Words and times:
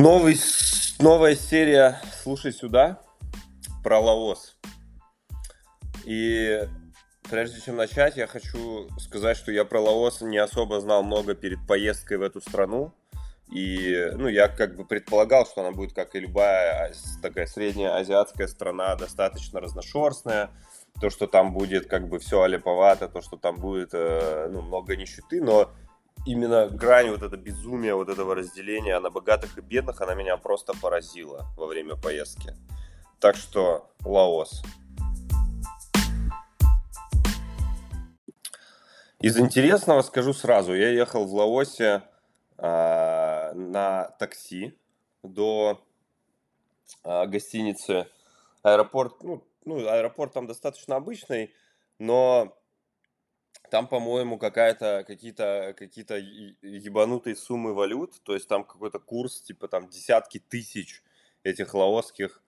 Новый, 0.00 0.40
новая 0.98 1.34
серия 1.34 2.00
«Слушай 2.22 2.54
сюда» 2.54 3.02
про 3.84 3.98
Лаос. 4.00 4.56
И 6.06 6.66
прежде 7.28 7.60
чем 7.60 7.76
начать, 7.76 8.16
я 8.16 8.26
хочу 8.26 8.88
сказать, 8.98 9.36
что 9.36 9.52
я 9.52 9.66
про 9.66 9.78
Лаос 9.78 10.22
не 10.22 10.38
особо 10.38 10.80
знал 10.80 11.02
много 11.02 11.34
перед 11.34 11.58
поездкой 11.66 12.16
в 12.16 12.22
эту 12.22 12.40
страну. 12.40 12.94
И, 13.52 14.10
ну, 14.14 14.28
я 14.28 14.48
как 14.48 14.74
бы 14.74 14.86
предполагал, 14.86 15.44
что 15.44 15.60
она 15.60 15.72
будет, 15.72 15.92
как 15.92 16.14
и 16.14 16.20
любая 16.20 16.94
такая 17.20 17.44
средняя 17.44 17.94
азиатская 17.96 18.46
страна, 18.46 18.96
достаточно 18.96 19.60
разношерстная. 19.60 20.48
То, 20.98 21.10
что 21.10 21.26
там 21.26 21.52
будет 21.52 21.88
как 21.88 22.08
бы 22.08 22.20
все 22.20 22.40
олиповато, 22.40 23.06
то, 23.06 23.20
что 23.20 23.36
там 23.36 23.56
будет, 23.56 23.90
э, 23.92 24.48
ну, 24.50 24.62
много 24.62 24.96
нищеты, 24.96 25.42
но 25.42 25.70
именно 26.26 26.68
грань 26.68 27.10
вот 27.10 27.22
это 27.22 27.36
безумия, 27.36 27.94
вот 27.94 28.08
этого 28.08 28.34
разделения 28.34 28.98
на 29.00 29.10
богатых 29.10 29.58
и 29.58 29.60
бедных, 29.60 30.00
она 30.00 30.14
меня 30.14 30.36
просто 30.36 30.72
поразила 30.80 31.46
во 31.56 31.66
время 31.66 31.96
поездки. 31.96 32.54
Так 33.20 33.36
что 33.36 33.90
Лаос. 34.04 34.62
Из 39.20 39.38
интересного 39.38 40.00
скажу 40.00 40.32
сразу. 40.32 40.74
Я 40.74 40.88
ехал 40.90 41.26
в 41.26 41.34
Лаосе 41.34 42.02
э, 42.56 43.52
на 43.52 44.04
такси 44.18 44.78
до 45.22 45.78
э, 47.04 47.26
гостиницы. 47.26 48.06
Аэропорт, 48.62 49.22
ну, 49.22 49.44
ну, 49.66 49.86
аэропорт 49.86 50.32
там 50.32 50.46
достаточно 50.46 50.96
обычный, 50.96 51.52
но 51.98 52.56
там, 53.70 53.86
по-моему, 53.86 54.38
какая-то, 54.38 55.04
какие-то, 55.06 55.74
какие-то 55.76 56.16
ебанутые 56.18 57.36
суммы 57.36 57.74
валют, 57.74 58.20
то 58.22 58.34
есть 58.34 58.48
там 58.48 58.64
какой-то 58.64 58.98
курс, 58.98 59.40
типа 59.40 59.68
там 59.68 59.88
десятки 59.88 60.38
тысяч 60.38 61.02
этих 61.42 61.74
лаосских 61.74 62.42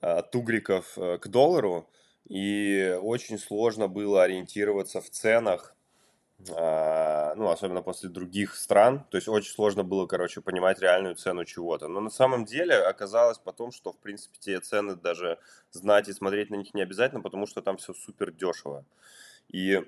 э, 0.00 0.22
тугриков 0.32 0.96
э, 0.96 1.18
к 1.18 1.28
доллару, 1.28 1.88
и 2.28 2.98
очень 3.02 3.38
сложно 3.38 3.88
было 3.88 4.22
ориентироваться 4.22 5.00
в 5.00 5.10
ценах, 5.10 5.74
э, 6.48 7.34
ну, 7.36 7.48
особенно 7.48 7.82
после 7.82 8.08
других 8.08 8.54
стран, 8.56 9.04
то 9.10 9.16
есть 9.16 9.28
очень 9.28 9.52
сложно 9.52 9.84
было, 9.84 10.06
короче, 10.06 10.40
понимать 10.40 10.80
реальную 10.80 11.16
цену 11.16 11.44
чего-то. 11.44 11.88
Но 11.88 12.00
на 12.00 12.10
самом 12.10 12.44
деле 12.44 12.76
оказалось 12.76 13.38
потом, 13.38 13.72
что, 13.72 13.92
в 13.92 13.98
принципе, 13.98 14.38
те 14.38 14.60
цены 14.60 14.94
даже 14.94 15.38
знать 15.70 16.08
и 16.08 16.12
смотреть 16.12 16.50
на 16.50 16.56
них 16.56 16.74
не 16.74 16.82
обязательно, 16.82 17.20
потому 17.20 17.46
что 17.46 17.60
там 17.60 17.76
все 17.76 17.92
супер 17.92 18.32
дешево. 18.32 18.84
И 19.48 19.82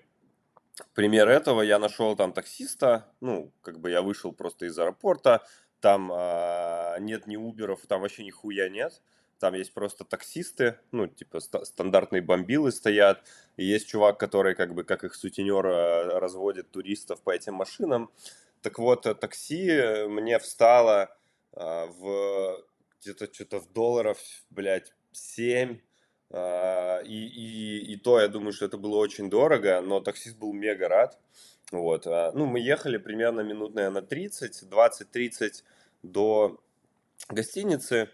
пример 0.95 1.29
этого 1.29 1.63
я 1.63 1.79
нашел 1.79 2.17
там 2.17 2.33
таксиста, 2.33 3.07
ну, 3.21 3.53
как 3.63 3.81
бы 3.81 3.91
я 3.91 4.03
вышел 4.03 4.33
просто 4.33 4.67
из 4.67 4.79
аэропорта, 4.79 5.47
там 5.81 6.13
э, 6.13 6.97
нет 7.01 7.27
ни 7.27 7.37
уберов, 7.37 7.81
там 7.87 8.01
вообще 8.01 8.25
нихуя 8.25 8.69
нет, 8.69 9.03
там 9.39 9.55
есть 9.55 9.75
просто 9.75 10.05
таксисты, 10.05 10.79
ну, 10.93 11.07
типа 11.07 11.41
ст- 11.41 11.67
стандартные 11.67 12.23
бомбилы 12.23 12.73
стоят, 12.73 13.23
и 13.57 13.65
есть 13.65 13.89
чувак, 13.89 14.19
который 14.19 14.55
как 14.55 14.75
бы, 14.75 14.85
как 14.85 15.05
их 15.05 15.15
сутенер, 15.15 15.67
э, 15.67 16.19
разводит 16.19 16.71
туристов 16.71 17.21
по 17.23 17.31
этим 17.31 17.55
машинам. 17.55 18.11
Так 18.63 18.79
вот, 18.79 19.07
э, 19.07 19.15
такси 19.15 20.07
мне 20.09 20.39
встало 20.39 21.17
э, 21.53 21.87
в 21.87 22.65
где-то 23.01 23.33
что-то 23.33 23.61
в 23.61 23.73
долларов, 23.73 24.19
блядь, 24.51 24.93
7, 25.13 25.79
а, 25.79 25.86
и, 26.31 27.07
и, 27.07 27.93
и 27.93 27.97
то, 27.97 28.21
я 28.21 28.29
думаю, 28.29 28.53
что 28.53 28.67
это 28.67 28.77
было 28.79 28.97
очень 28.97 29.31
дорого, 29.31 29.81
но 29.81 30.01
таксист 30.01 30.37
был 30.39 30.53
мега 30.53 30.89
рад. 30.89 31.19
Вот. 31.73 32.07
А, 32.07 32.33
ну, 32.33 32.47
мы 32.47 32.61
ехали 32.61 32.97
примерно 32.97 33.41
минут, 33.41 33.75
наверное, 33.75 34.03
30, 34.03 34.65
20-30 34.65 35.65
до 36.03 36.61
гостиницы, 37.29 38.11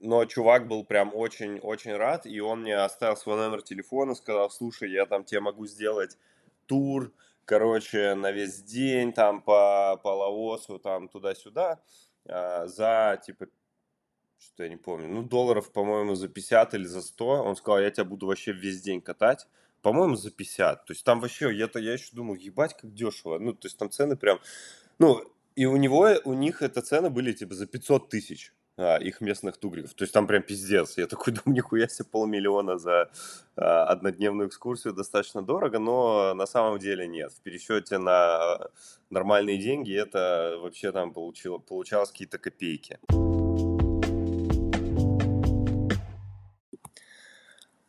но 0.00 0.24
чувак 0.24 0.66
был 0.66 0.84
прям 0.84 1.14
очень-очень 1.14 1.94
рад, 1.94 2.24
и 2.26 2.40
он 2.40 2.62
мне 2.62 2.76
оставил 2.76 3.16
свой 3.16 3.36
номер 3.36 3.62
телефона, 3.62 4.14
сказал, 4.14 4.50
слушай, 4.50 4.90
я 4.90 5.04
там 5.06 5.24
тебе 5.24 5.40
могу 5.40 5.66
сделать 5.66 6.16
тур, 6.66 7.12
короче, 7.44 8.14
на 8.14 8.32
весь 8.32 8.62
день, 8.62 9.12
там, 9.12 9.42
по, 9.42 10.00
по 10.02 10.08
Лаосу, 10.08 10.78
там, 10.78 11.08
туда-сюда, 11.08 11.80
а, 12.26 12.66
за, 12.66 13.20
типа, 13.24 13.48
что-то 14.40 14.64
я 14.64 14.68
не 14.70 14.76
помню, 14.76 15.08
ну, 15.08 15.22
долларов, 15.22 15.70
по-моему, 15.70 16.14
за 16.14 16.28
50 16.28 16.74
или 16.74 16.84
за 16.84 17.02
100. 17.02 17.26
Он 17.26 17.56
сказал, 17.56 17.80
я 17.80 17.90
тебя 17.90 18.04
буду 18.04 18.26
вообще 18.26 18.52
весь 18.52 18.80
день 18.80 19.00
катать. 19.00 19.46
По-моему, 19.82 20.16
за 20.16 20.30
50. 20.30 20.86
То 20.86 20.92
есть 20.92 21.04
там 21.04 21.20
вообще, 21.20 21.54
я-то 21.54 21.78
я 21.78 21.92
еще 21.92 22.10
думал, 22.12 22.34
ебать, 22.34 22.76
как 22.76 22.92
дешево. 22.94 23.38
Ну, 23.38 23.52
то 23.52 23.66
есть 23.66 23.78
там 23.78 23.90
цены 23.90 24.16
прям... 24.16 24.38
Ну, 24.98 25.22
и 25.56 25.66
у 25.66 25.76
него, 25.76 26.08
у 26.24 26.32
них 26.32 26.62
это 26.62 26.80
цены 26.80 27.10
были 27.10 27.32
типа 27.32 27.54
за 27.54 27.66
500 27.66 28.08
тысяч 28.08 28.54
а, 28.76 28.96
их 28.96 29.20
местных 29.20 29.58
тугриков. 29.58 29.92
То 29.94 30.04
есть 30.04 30.14
там 30.14 30.26
прям 30.26 30.42
пиздец. 30.42 30.96
Я 30.96 31.06
такой 31.06 31.32
думаю, 31.44 31.56
нихуя 31.56 31.88
себе 31.88 32.08
полмиллиона 32.10 32.78
за 32.78 33.10
а, 33.56 33.84
однодневную 33.84 34.48
экскурсию 34.48 34.94
достаточно 34.94 35.42
дорого, 35.42 35.78
но 35.78 36.32
на 36.34 36.46
самом 36.46 36.78
деле 36.78 37.06
нет. 37.06 37.32
В 37.32 37.40
пересчете 37.42 37.98
на 37.98 38.68
нормальные 39.10 39.58
деньги 39.58 39.94
это 39.94 40.56
вообще 40.60 40.92
там 40.92 41.12
получило, 41.12 41.58
получалось 41.58 42.10
какие-то 42.10 42.38
копейки. 42.38 42.98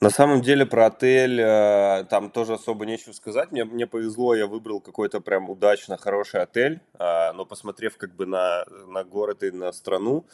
На 0.01 0.09
самом 0.09 0.41
деле 0.41 0.65
про 0.65 0.87
отель 0.87 1.39
э, 1.39 2.05
там 2.09 2.31
тоже 2.31 2.53
особо 2.53 2.87
нечего 2.87 3.13
сказать. 3.13 3.51
Мне, 3.51 3.65
мне 3.65 3.85
повезло, 3.85 4.33
я 4.33 4.47
выбрал 4.47 4.81
какой-то 4.81 5.21
прям 5.21 5.47
удачно 5.47 5.95
хороший 5.95 6.41
отель, 6.41 6.81
э, 6.97 7.31
но 7.33 7.45
посмотрев 7.45 7.97
как 7.97 8.15
бы 8.15 8.25
на, 8.25 8.65
на 8.87 9.03
город 9.03 9.43
и 9.43 9.51
на 9.51 9.71
страну, 9.71 10.25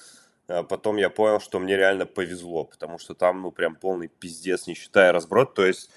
э, 0.48 0.64
потом 0.64 0.96
я 0.96 1.10
понял, 1.10 1.42
что 1.42 1.60
мне 1.60 1.76
реально 1.76 2.06
повезло, 2.06 2.64
потому 2.64 2.98
что 2.98 3.14
там 3.14 3.42
ну 3.42 3.52
прям 3.52 3.76
полный 3.76 4.08
пиздец, 4.08 4.68
не 4.68 4.74
считая 4.74 5.12
разброд. 5.12 5.54
То 5.54 5.66
есть, 5.66 5.90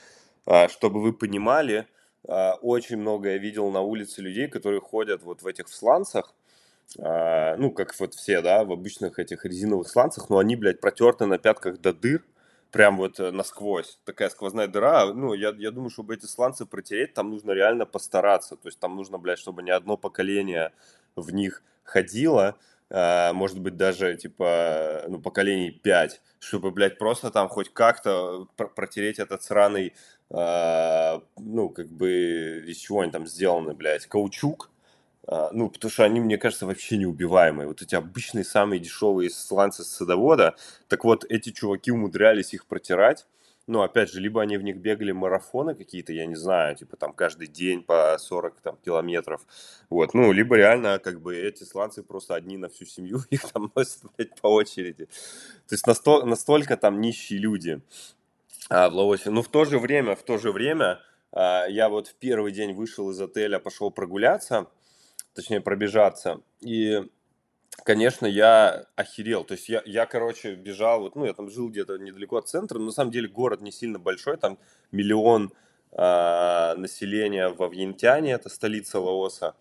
чтобы 0.68 1.00
вы 1.00 1.12
понимали, 1.12 1.86
очень 2.24 2.96
много 2.96 3.30
я 3.30 3.38
видел 3.38 3.70
на 3.70 3.82
улице 3.82 4.20
людей, 4.20 4.48
которые 4.48 4.80
ходят 4.80 5.22
вот 5.22 5.42
в 5.42 5.46
этих 5.46 5.68
сланцах, 5.68 6.34
ну, 6.96 7.70
как 7.70 7.94
вот 8.00 8.14
все, 8.14 8.40
да, 8.40 8.64
в 8.64 8.72
обычных 8.72 9.20
этих 9.20 9.44
резиновых 9.44 9.88
сланцах, 9.88 10.28
но 10.28 10.38
они, 10.38 10.56
блядь, 10.56 10.80
протерты 10.80 11.26
на 11.26 11.38
пятках 11.38 11.80
до 11.80 11.92
дыр, 11.92 12.24
прям 12.70 12.96
вот 12.96 13.20
э, 13.20 13.30
насквозь, 13.30 13.98
такая 14.04 14.28
сквозная 14.30 14.68
дыра. 14.68 15.12
Ну, 15.12 15.34
я, 15.34 15.54
я 15.58 15.70
думаю, 15.70 15.90
чтобы 15.90 16.14
эти 16.14 16.26
сланцы 16.26 16.66
протереть, 16.66 17.14
там 17.14 17.30
нужно 17.30 17.52
реально 17.52 17.86
постараться. 17.86 18.56
То 18.56 18.68
есть 18.68 18.78
там 18.78 18.96
нужно, 18.96 19.18
блядь, 19.18 19.38
чтобы 19.38 19.62
ни 19.62 19.70
одно 19.70 19.96
поколение 19.96 20.72
в 21.16 21.32
них 21.32 21.62
ходило, 21.84 22.56
Uh, 22.92 23.32
может 23.34 23.60
быть, 23.60 23.76
даже, 23.76 24.16
типа, 24.16 25.04
ну, 25.06 25.20
поколений 25.20 25.70
5, 25.70 26.20
чтобы, 26.40 26.72
блядь, 26.72 26.98
просто 26.98 27.30
там 27.30 27.48
хоть 27.48 27.72
как-то 27.72 28.48
протереть 28.56 29.20
этот 29.20 29.44
сраный, 29.44 29.94
uh, 30.28 31.22
ну, 31.38 31.68
как 31.68 31.86
бы, 31.86 32.64
из 32.66 32.78
чего 32.78 33.02
они 33.02 33.12
там 33.12 33.28
сделаны, 33.28 33.74
блядь, 33.74 34.06
каучук, 34.06 34.70
а, 34.72 34.79
ну, 35.52 35.70
потому 35.70 35.90
что 35.90 36.04
они, 36.04 36.20
мне 36.20 36.38
кажется, 36.38 36.66
вообще 36.66 36.96
неубиваемые. 36.96 37.68
Вот 37.68 37.82
эти 37.82 37.94
обычные 37.94 38.44
самые 38.44 38.80
дешевые 38.80 39.30
сланцы 39.30 39.84
с 39.84 39.88
садовода, 39.88 40.56
так 40.88 41.04
вот, 41.04 41.24
эти 41.28 41.50
чуваки 41.50 41.92
умудрялись 41.92 42.52
их 42.52 42.66
протирать. 42.66 43.26
Ну, 43.70 43.82
опять 43.82 44.10
же, 44.10 44.20
либо 44.20 44.42
они 44.42 44.56
в 44.56 44.62
них 44.62 44.78
бегали 44.78 45.12
марафоны 45.12 45.76
какие-то, 45.76 46.12
я 46.12 46.26
не 46.26 46.34
знаю, 46.34 46.74
типа 46.74 46.96
там 46.96 47.12
каждый 47.12 47.46
день 47.46 47.84
по 47.84 48.16
40 48.18 48.60
там, 48.60 48.76
километров. 48.84 49.46
Вот, 49.88 50.12
ну, 50.12 50.32
либо 50.32 50.56
реально, 50.56 50.98
как 50.98 51.20
бы, 51.20 51.36
эти 51.36 51.62
сланцы 51.62 52.02
просто 52.02 52.34
одни 52.34 52.56
на 52.56 52.68
всю 52.68 52.84
семью, 52.84 53.20
их 53.30 53.44
там 53.52 53.70
носят, 53.76 54.02
блядь, 54.16 54.34
по 54.40 54.48
очереди. 54.48 55.06
То 55.68 55.74
есть 55.74 55.86
насто- 55.86 56.24
настолько 56.24 56.76
там 56.76 57.00
нищие 57.00 57.38
люди 57.38 57.80
а, 58.68 58.90
в 58.90 58.94
Лаосе. 58.94 59.30
Ну, 59.30 59.42
в 59.42 59.48
то 59.48 59.64
же 59.64 59.78
время, 59.78 60.16
в 60.16 60.24
то 60.24 60.36
же 60.38 60.50
время, 60.50 60.98
а, 61.30 61.66
я 61.66 61.88
вот 61.88 62.08
в 62.08 62.14
первый 62.16 62.50
день 62.50 62.72
вышел 62.72 63.10
из 63.10 63.20
отеля, 63.20 63.60
пошел 63.60 63.92
прогуляться, 63.92 64.66
точнее 65.34 65.60
пробежаться. 65.60 66.40
И, 66.60 67.02
конечно, 67.84 68.26
я 68.26 68.86
охерел. 68.96 69.44
То 69.44 69.52
есть 69.52 69.68
я, 69.68 69.82
я, 69.84 70.06
короче, 70.06 70.54
бежал, 70.54 71.00
вот, 71.00 71.16
ну, 71.16 71.24
я 71.24 71.32
там 71.32 71.50
жил 71.50 71.68
где-то 71.68 71.96
недалеко 71.98 72.36
от 72.36 72.48
центра, 72.48 72.78
но 72.78 72.86
на 72.86 72.92
самом 72.92 73.10
деле 73.10 73.28
город 73.28 73.60
не 73.60 73.72
сильно 73.72 73.98
большой, 73.98 74.36
там 74.36 74.58
миллион 74.92 75.52
э, 75.92 76.74
населения 76.76 77.48
во 77.48 77.68
Вьентяне, 77.68 78.32
это 78.32 78.48
столица 78.48 79.00
Лаоса. 79.00 79.54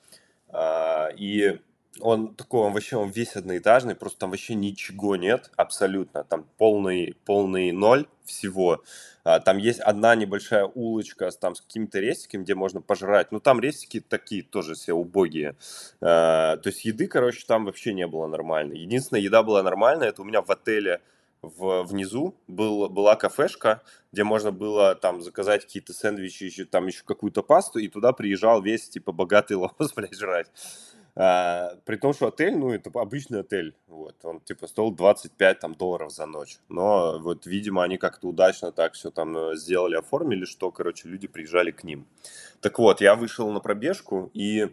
Э, 0.50 1.14
и 1.16 1.60
он 2.00 2.34
такой, 2.36 2.62
он 2.62 2.74
вообще, 2.74 2.98
он 2.98 3.10
весь 3.10 3.36
одноэтажный, 3.36 3.96
просто 3.96 4.20
там 4.20 4.32
вообще 4.32 4.56
ничего 4.56 5.16
нет, 5.16 5.52
абсолютно, 5.56 6.24
там 6.24 6.46
полный, 6.58 7.16
полный 7.26 7.72
ноль 7.72 8.08
всего. 8.24 8.84
А, 9.24 9.40
там 9.40 9.58
есть 9.58 9.80
одна 9.80 10.16
небольшая 10.16 10.66
улочка 10.66 11.30
с, 11.30 11.38
там, 11.38 11.56
с 11.56 11.62
какими-то 11.62 12.00
рестиками, 12.00 12.44
где 12.44 12.56
можно 12.56 12.82
пожрать, 12.82 13.32
ну 13.32 13.40
там 13.40 13.60
рестики 13.60 14.00
такие 14.00 14.44
тоже 14.44 14.76
все 14.76 14.94
убогие. 14.94 15.56
А, 16.02 16.58
то 16.58 16.70
есть 16.70 16.86
еды, 16.86 17.08
короче, 17.08 17.44
там 17.46 17.66
вообще 17.66 17.94
не 17.94 18.08
было 18.08 18.28
нормально. 18.28 18.74
Единственная 18.74 19.22
еда 19.22 19.44
была 19.44 19.64
нормальная, 19.64 20.10
это 20.10 20.22
у 20.22 20.26
меня 20.26 20.42
в 20.42 20.50
отеле 20.50 21.02
в, 21.42 21.84
внизу 21.84 22.36
был, 22.48 22.90
была 22.90 23.16
кафешка, 23.16 23.82
где 24.12 24.24
можно 24.24 24.52
было 24.52 24.96
там 24.96 25.22
заказать 25.22 25.64
какие-то 25.64 25.94
сэндвичи, 25.94 26.44
еще, 26.46 26.66
там 26.66 26.88
еще 26.88 27.04
какую-то 27.04 27.44
пасту, 27.44 27.80
и 27.80 27.88
туда 27.88 28.12
приезжал 28.12 28.62
весь, 28.62 28.90
типа, 28.90 29.12
богатый 29.12 29.54
лос, 29.58 29.94
блядь, 29.96 30.16
жрать. 30.16 30.48
А, 31.22 31.76
при 31.84 31.98
том, 31.98 32.14
что 32.14 32.28
отель, 32.28 32.56
ну, 32.56 32.72
это 32.72 32.90
обычный 32.98 33.42
отель, 33.42 33.76
вот, 33.88 34.16
он, 34.24 34.40
типа, 34.40 34.68
стоил 34.68 34.92
25 34.92 35.60
там, 35.60 35.76
долларов 35.76 36.14
за 36.14 36.26
ночь, 36.26 36.60
но, 36.70 37.20
вот, 37.20 37.46
видимо, 37.46 37.84
они 37.84 37.98
как-то 37.98 38.30
удачно 38.30 38.72
так 38.72 38.94
все 38.94 39.12
там 39.12 39.38
э, 39.38 39.56
сделали, 39.58 39.98
оформили, 39.98 40.46
что, 40.46 40.72
короче, 40.72 41.10
люди 41.10 41.28
приезжали 41.28 41.72
к 41.72 41.84
ним. 41.84 42.08
Так 42.62 42.80
вот, 42.80 43.02
я 43.02 43.16
вышел 43.16 43.52
на 43.52 43.60
пробежку, 43.60 44.32
и 44.34 44.70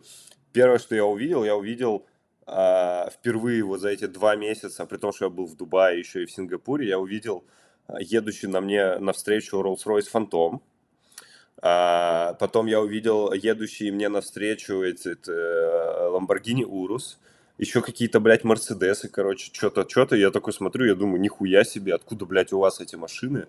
первое, 0.52 0.78
что 0.78 0.94
я 0.94 1.04
увидел, 1.04 1.42
я 1.42 1.56
увидел 1.56 2.06
а, 2.46 3.10
впервые 3.10 3.64
вот 3.64 3.80
за 3.80 3.88
эти 3.88 4.06
два 4.06 4.36
месяца, 4.36 4.86
при 4.86 4.98
том, 4.98 5.12
что 5.12 5.24
я 5.24 5.30
был 5.30 5.46
в 5.46 5.56
Дубае, 5.56 5.98
еще 5.98 6.22
и 6.22 6.26
в 6.26 6.30
Сингапуре, 6.30 6.86
я 6.86 7.00
увидел 7.00 7.42
а, 7.88 8.00
едущий 8.00 8.46
на 8.46 8.60
мне 8.60 8.98
навстречу 8.98 9.60
Rolls-Royce 9.60 10.12
Phantom, 10.14 10.60
а, 11.62 12.34
потом 12.34 12.66
я 12.66 12.80
увидел 12.80 13.32
едущий 13.32 13.90
мне 13.90 14.08
навстречу 14.08 14.82
этот 14.82 15.28
э, 15.28 16.10
Lamborghini 16.12 16.62
Urus, 16.62 17.16
еще 17.58 17.80
какие-то, 17.80 18.20
блядь, 18.20 18.44
Мерседесы, 18.44 19.08
короче, 19.08 19.50
что-то, 19.52 19.88
что-то. 19.88 20.16
Я 20.16 20.30
такой 20.30 20.52
смотрю, 20.52 20.84
я 20.84 20.94
думаю, 20.94 21.20
нихуя 21.20 21.64
себе, 21.64 21.94
откуда, 21.94 22.26
блядь, 22.26 22.52
у 22.52 22.58
вас 22.58 22.80
эти 22.80 22.96
машины? 22.96 23.46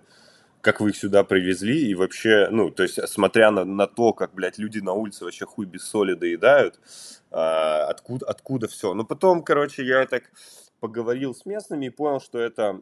Как 0.61 0.79
вы 0.79 0.91
их 0.91 0.97
сюда 0.97 1.23
привезли? 1.23 1.89
И 1.89 1.95
вообще, 1.95 2.47
ну, 2.49 2.71
то 2.71 2.83
есть, 2.83 3.05
смотря 3.09 3.51
на, 3.51 3.65
на 3.65 3.85
то, 3.85 4.13
как, 4.13 4.33
блядь, 4.33 4.57
люди 4.57 4.79
на 4.79 4.93
улице 4.93 5.25
вообще 5.25 5.45
хуй 5.45 5.65
без 5.65 5.83
соли 5.83 6.13
доедают, 6.13 6.79
а, 7.31 7.85
откуда, 7.87 8.25
откуда 8.25 8.67
все. 8.67 8.93
Ну, 8.93 9.05
потом, 9.05 9.43
короче, 9.43 9.85
я 9.85 10.05
так 10.05 10.23
поговорил 10.79 11.35
с 11.35 11.45
местными 11.45 11.87
и 11.87 11.89
понял, 11.89 12.21
что 12.21 12.39
это 12.39 12.81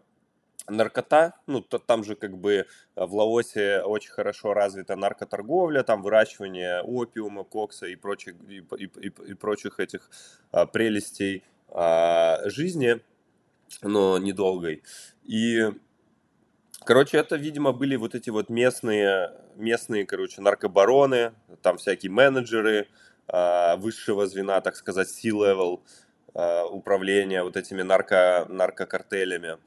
наркота, 0.68 1.34
ну, 1.48 1.62
то, 1.62 1.80
там 1.80 2.04
же 2.04 2.16
как 2.16 2.38
бы 2.38 2.54
э, 2.96 3.06
в 3.06 3.14
Лаосе 3.16 3.82
очень 3.82 4.12
хорошо 4.12 4.54
развита 4.54 4.96
наркоторговля, 4.96 5.84
там 5.84 6.02
выращивание 6.02 6.82
опиума, 6.82 7.44
кокса 7.44 7.88
и 7.88 7.96
прочих, 7.96 8.36
и, 8.50 8.64
и, 8.78 8.86
и, 8.86 9.08
и 9.08 9.34
прочих 9.34 9.80
этих 9.80 10.10
а, 10.52 10.66
прелестей 10.66 11.44
а, 11.70 12.40
жизни, 12.46 13.02
но 13.82 14.18
недолгой. 14.18 14.84
И, 15.24 15.72
короче, 16.84 17.18
это, 17.18 17.36
видимо, 17.36 17.72
были 17.72 17.96
вот 17.96 18.16
эти 18.16 18.30
вот 18.30 18.50
местные, 18.50 19.32
местные, 19.56 20.06
короче, 20.06 20.42
наркобароны, 20.42 21.34
там 21.62 21.78
всякие 21.78 22.12
менеджеры 22.12 22.88
а, 23.28 23.76
высшего 23.78 24.28
звена, 24.28 24.62
так 24.62 24.76
сказать, 24.76 25.10
C-level, 25.10 25.82
управления 26.36 27.44
вот 27.44 27.56
этими 27.56 27.82
нарко, 27.82 28.46
наркокартелями. 28.50 29.58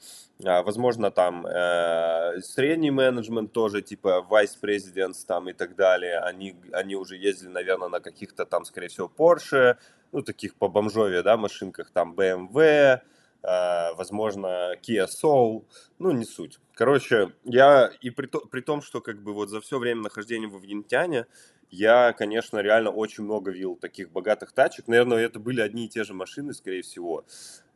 А, 0.44 0.62
возможно, 0.62 1.10
там 1.10 1.46
э, 1.46 2.40
средний 2.42 2.90
менеджмент 2.90 3.52
тоже, 3.52 3.82
типа 3.82 4.24
vice 4.30 4.56
presidents 4.62 5.24
там 5.26 5.48
и 5.48 5.52
так 5.52 5.74
далее. 5.74 6.18
Они, 6.18 6.54
они 6.72 6.94
уже 6.94 7.16
ездили, 7.16 7.48
наверное, 7.48 7.88
на 7.88 8.00
каких-то 8.00 8.44
там, 8.44 8.64
скорее 8.64 8.88
всего, 8.88 9.10
Porsche, 9.16 9.76
ну, 10.12 10.22
таких 10.22 10.54
по 10.54 10.68
бомжове, 10.68 11.22
да, 11.22 11.36
машинках, 11.36 11.90
там 11.90 12.14
BMW, 12.14 13.00
э, 13.42 13.94
возможно, 13.94 14.74
Kia 14.82 15.06
Soul, 15.06 15.64
ну, 15.98 16.12
не 16.12 16.24
суть. 16.24 16.60
Короче, 16.74 17.32
я, 17.44 17.90
и 18.00 18.10
при, 18.10 18.26
то, 18.26 18.40
при 18.40 18.60
том, 18.60 18.82
что 18.82 19.00
как 19.00 19.20
бы 19.20 19.32
вот 19.32 19.48
за 19.48 19.60
все 19.60 19.78
время 19.78 20.02
нахождения 20.02 20.46
в 20.46 20.60
Вьентяне 20.60 21.26
я, 21.70 22.12
конечно, 22.12 22.58
реально 22.58 22.90
очень 22.90 23.24
много 23.24 23.50
видел 23.50 23.76
таких 23.76 24.10
богатых 24.10 24.52
тачек. 24.52 24.88
Наверное, 24.88 25.18
это 25.18 25.38
были 25.38 25.60
одни 25.60 25.84
и 25.84 25.88
те 25.88 26.04
же 26.04 26.14
машины, 26.14 26.54
скорее 26.54 26.82
всего. 26.82 27.24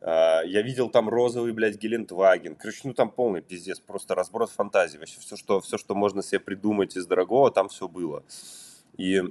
А, 0.01 0.41
я 0.41 0.61
видел 0.61 0.89
там 0.89 1.09
розовый, 1.09 1.53
блядь, 1.53 1.77
Гелендваген. 1.77 2.55
Короче, 2.55 2.81
ну 2.85 2.93
там 2.93 3.11
полный 3.11 3.41
пиздец, 3.41 3.79
просто 3.79 4.15
разброс 4.15 4.51
фантазии. 4.51 4.97
Вообще 4.97 5.19
все, 5.19 5.35
что, 5.35 5.61
все, 5.61 5.77
что 5.77 5.93
можно 5.95 6.23
себе 6.23 6.39
придумать 6.39 6.97
из 6.97 7.05
дорогого, 7.05 7.51
там 7.51 7.69
все 7.69 7.87
было. 7.87 8.23
И 8.97 9.21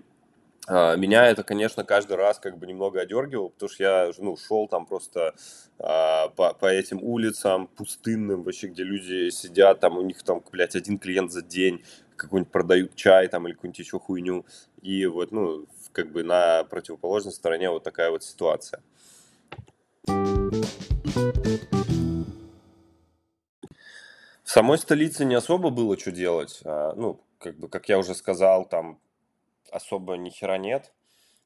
меня 0.68 1.26
это, 1.26 1.42
конечно, 1.42 1.84
каждый 1.84 2.16
раз 2.16 2.38
как 2.38 2.56
бы 2.56 2.66
немного 2.66 3.00
одергивало, 3.00 3.48
потому 3.48 3.68
что 3.68 3.82
я 3.82 4.10
ну, 4.18 4.36
шел 4.36 4.68
там 4.68 4.86
просто 4.86 5.34
а, 5.78 6.28
по, 6.28 6.54
по 6.54 6.66
этим 6.66 7.02
улицам 7.02 7.66
пустынным, 7.66 8.44
вообще, 8.44 8.68
где 8.68 8.84
люди 8.84 9.30
сидят, 9.30 9.80
там 9.80 9.98
у 9.98 10.02
них 10.02 10.22
там, 10.22 10.42
блядь, 10.52 10.76
один 10.76 10.98
клиент 10.98 11.32
за 11.32 11.42
день, 11.42 11.82
какой-нибудь 12.16 12.52
продают 12.52 12.94
чай 12.94 13.26
там 13.26 13.46
или 13.46 13.54
какую-нибудь 13.54 13.78
еще 13.80 13.98
хуйню. 13.98 14.46
И 14.80 15.04
вот, 15.06 15.32
ну, 15.32 15.66
как 15.92 16.12
бы 16.12 16.22
на 16.22 16.62
противоположной 16.64 17.32
стороне 17.32 17.70
вот 17.70 17.82
такая 17.82 18.10
вот 18.10 18.22
ситуация. 18.22 18.80
В 24.44 24.50
самой 24.50 24.78
столице 24.78 25.24
не 25.24 25.34
особо 25.34 25.70
было 25.70 25.98
что 25.98 26.12
делать. 26.12 26.60
А, 26.64 26.94
ну, 26.94 27.20
как 27.38 27.58
бы, 27.58 27.68
как 27.68 27.88
я 27.88 27.98
уже 27.98 28.14
сказал, 28.14 28.64
там 28.68 29.00
особо 29.72 30.14
ни 30.14 30.30
хера 30.30 30.58
нет. 30.58 30.92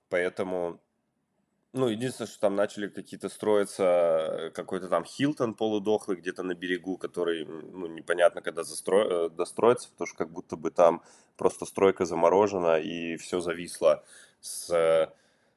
Поэтому 0.09 0.81
ну, 1.77 1.89
единственное, 1.89 2.29
что 2.29 2.41
там 2.41 2.57
начали 2.57 2.89
какие-то 2.89 3.29
строиться, 3.29 3.85
э, 3.85 4.51
какой-то 4.51 4.89
там 4.89 5.05
Хилтон 5.05 5.55
полудохлый 5.55 6.17
где-то 6.17 6.43
на 6.43 6.55
берегу, 6.55 6.97
который, 6.97 7.45
ну, 7.45 7.87
непонятно, 7.87 8.41
когда 8.41 8.65
застро... 8.65 9.27
Э, 9.27 9.29
достроится, 9.29 9.91
потому 9.91 10.07
что 10.07 10.17
как 10.17 10.31
будто 10.31 10.57
бы 10.57 10.71
там 10.71 11.03
просто 11.37 11.67
стройка 11.67 12.07
заморожена 12.07 12.79
и 12.79 13.17
все 13.19 13.41
зависло 13.41 14.03
с, 14.41 15.13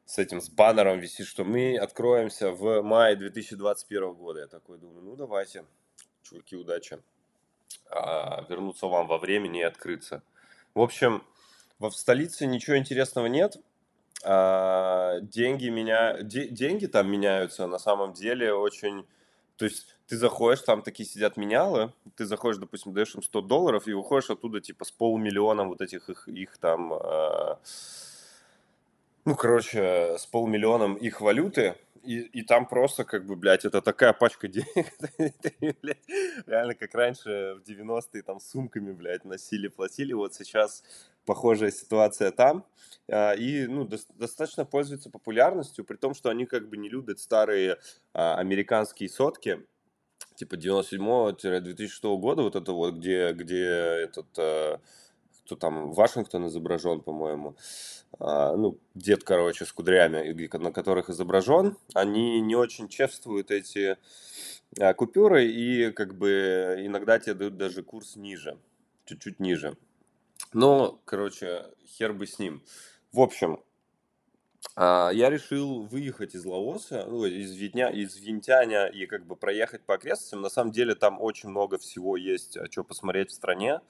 с 0.05 0.17
этим, 0.17 0.41
с 0.41 0.49
баннером 0.49 0.99
висит, 0.99 1.25
что 1.25 1.45
мы 1.45 1.77
откроемся 1.77 2.51
в 2.51 2.81
мае 2.81 3.15
2021 3.15 4.13
года. 4.13 4.41
Я 4.41 4.47
такой 4.47 4.77
думаю, 4.77 5.01
ну, 5.01 5.15
давайте, 5.15 5.63
чуваки, 6.23 6.57
удачи. 6.57 6.99
А, 7.89 8.45
вернуться 8.49 8.87
вам 8.87 9.07
во 9.07 9.17
времени 9.19 9.61
и 9.61 9.63
открыться. 9.63 10.21
В 10.73 10.81
общем, 10.81 11.23
в 11.79 11.91
столице 11.91 12.45
ничего 12.45 12.77
интересного 12.77 13.27
нет, 13.27 13.57
а, 14.23 15.19
деньги 15.21 15.69
меня, 15.69 16.21
де, 16.21 16.47
деньги 16.49 16.87
там 16.87 17.09
меняются 17.09 17.67
на 17.67 17.79
самом 17.79 18.13
деле 18.13 18.53
очень, 18.53 19.05
то 19.55 19.65
есть 19.65 19.95
ты 20.07 20.17
заходишь, 20.17 20.61
там 20.61 20.81
такие 20.81 21.07
сидят 21.07 21.37
менялы, 21.37 21.93
ты 22.17 22.25
заходишь, 22.25 22.59
допустим, 22.59 22.93
даешь 22.93 23.15
им 23.15 23.23
100 23.23 23.41
долларов 23.41 23.87
и 23.87 23.93
выходишь 23.93 24.29
оттуда 24.29 24.59
типа 24.59 24.83
с 24.83 24.91
полумиллионом 24.91 25.69
вот 25.69 25.81
этих 25.81 26.09
их, 26.09 26.27
их 26.27 26.57
там, 26.57 26.93
э, 26.93 27.55
ну, 29.25 29.35
короче, 29.35 30.17
с 30.17 30.25
полмиллионом 30.25 30.95
их 30.95 31.21
валюты, 31.21 31.75
и, 32.09 32.21
и 32.39 32.41
там 32.41 32.65
просто, 32.65 33.03
как 33.03 33.27
бы, 33.27 33.35
блядь, 33.35 33.65
это 33.65 33.83
такая 33.83 34.13
пачка 34.13 34.47
денег, 34.47 34.87
реально, 36.47 36.73
как 36.73 36.95
раньше 36.95 37.59
в 37.59 37.69
90-е 37.69 38.23
там 38.23 38.39
сумками, 38.39 38.91
блядь, 38.93 39.25
носили, 39.25 39.67
платили, 39.67 40.13
вот 40.13 40.33
сейчас 40.33 40.83
похожая 41.25 41.69
ситуация 41.69 42.31
там, 42.31 42.65
а, 43.11 43.33
и, 43.33 43.67
ну, 43.67 43.85
до, 43.85 43.99
достаточно 44.15 44.65
пользуется 44.65 45.11
популярностью, 45.11 45.85
при 45.85 45.97
том, 45.97 46.15
что 46.15 46.31
они 46.31 46.47
как 46.47 46.67
бы 46.67 46.77
не 46.77 46.89
любят 46.89 47.19
старые 47.19 47.77
а, 48.13 48.37
американские 48.37 49.07
сотки, 49.07 49.63
типа 50.33 50.55
97-2006 50.55 52.17
года, 52.17 52.41
вот 52.41 52.55
это 52.55 52.71
вот, 52.71 52.95
где, 52.95 53.33
где 53.33 53.65
этот, 53.65 54.27
а, 54.39 54.79
кто 55.45 55.55
там, 55.55 55.91
Вашингтон 55.91 56.47
изображен, 56.47 57.01
по-моему, 57.01 57.55
ну, 58.19 58.77
дед, 58.95 59.23
короче, 59.23 59.65
с 59.65 59.71
кудрями, 59.71 60.57
на 60.57 60.71
которых 60.71 61.09
изображен, 61.09 61.77
они 61.93 62.41
не 62.41 62.55
очень 62.55 62.89
чествуют 62.89 63.49
эти 63.49 63.97
а, 64.77 64.93
купюры 64.93 65.45
и 65.45 65.91
как 65.91 66.15
бы 66.15 66.75
иногда 66.79 67.17
тебе 67.19 67.33
дают 67.33 67.57
даже 67.57 67.81
курс 67.81 68.15
ниже, 68.15 68.57
чуть-чуть 69.05 69.39
ниже. 69.39 69.77
Но, 70.53 71.01
короче, 71.05 71.65
хер 71.85 72.13
бы 72.13 72.27
с 72.27 72.39
ним. 72.39 72.63
В 73.11 73.19
общем, 73.19 73.63
а, 74.75 75.09
я 75.11 75.29
решил 75.29 75.83
выехать 75.83 76.35
из 76.35 76.45
Лаоса, 76.45 77.05
ну, 77.07 77.25
из, 77.25 77.53
Витня, 77.53 77.87
из 77.87 78.15
Винтяня 78.17 78.85
и 78.87 79.05
как 79.05 79.25
бы 79.25 79.35
проехать 79.35 79.83
по 79.83 79.95
окрестностям. 79.95 80.41
На 80.41 80.49
самом 80.49 80.71
деле 80.71 80.95
там 80.95 81.19
очень 81.21 81.49
много 81.49 81.77
всего 81.77 82.17
есть, 82.17 82.57
что 82.71 82.83
посмотреть 82.83 83.31
в 83.31 83.35
стране. 83.35 83.81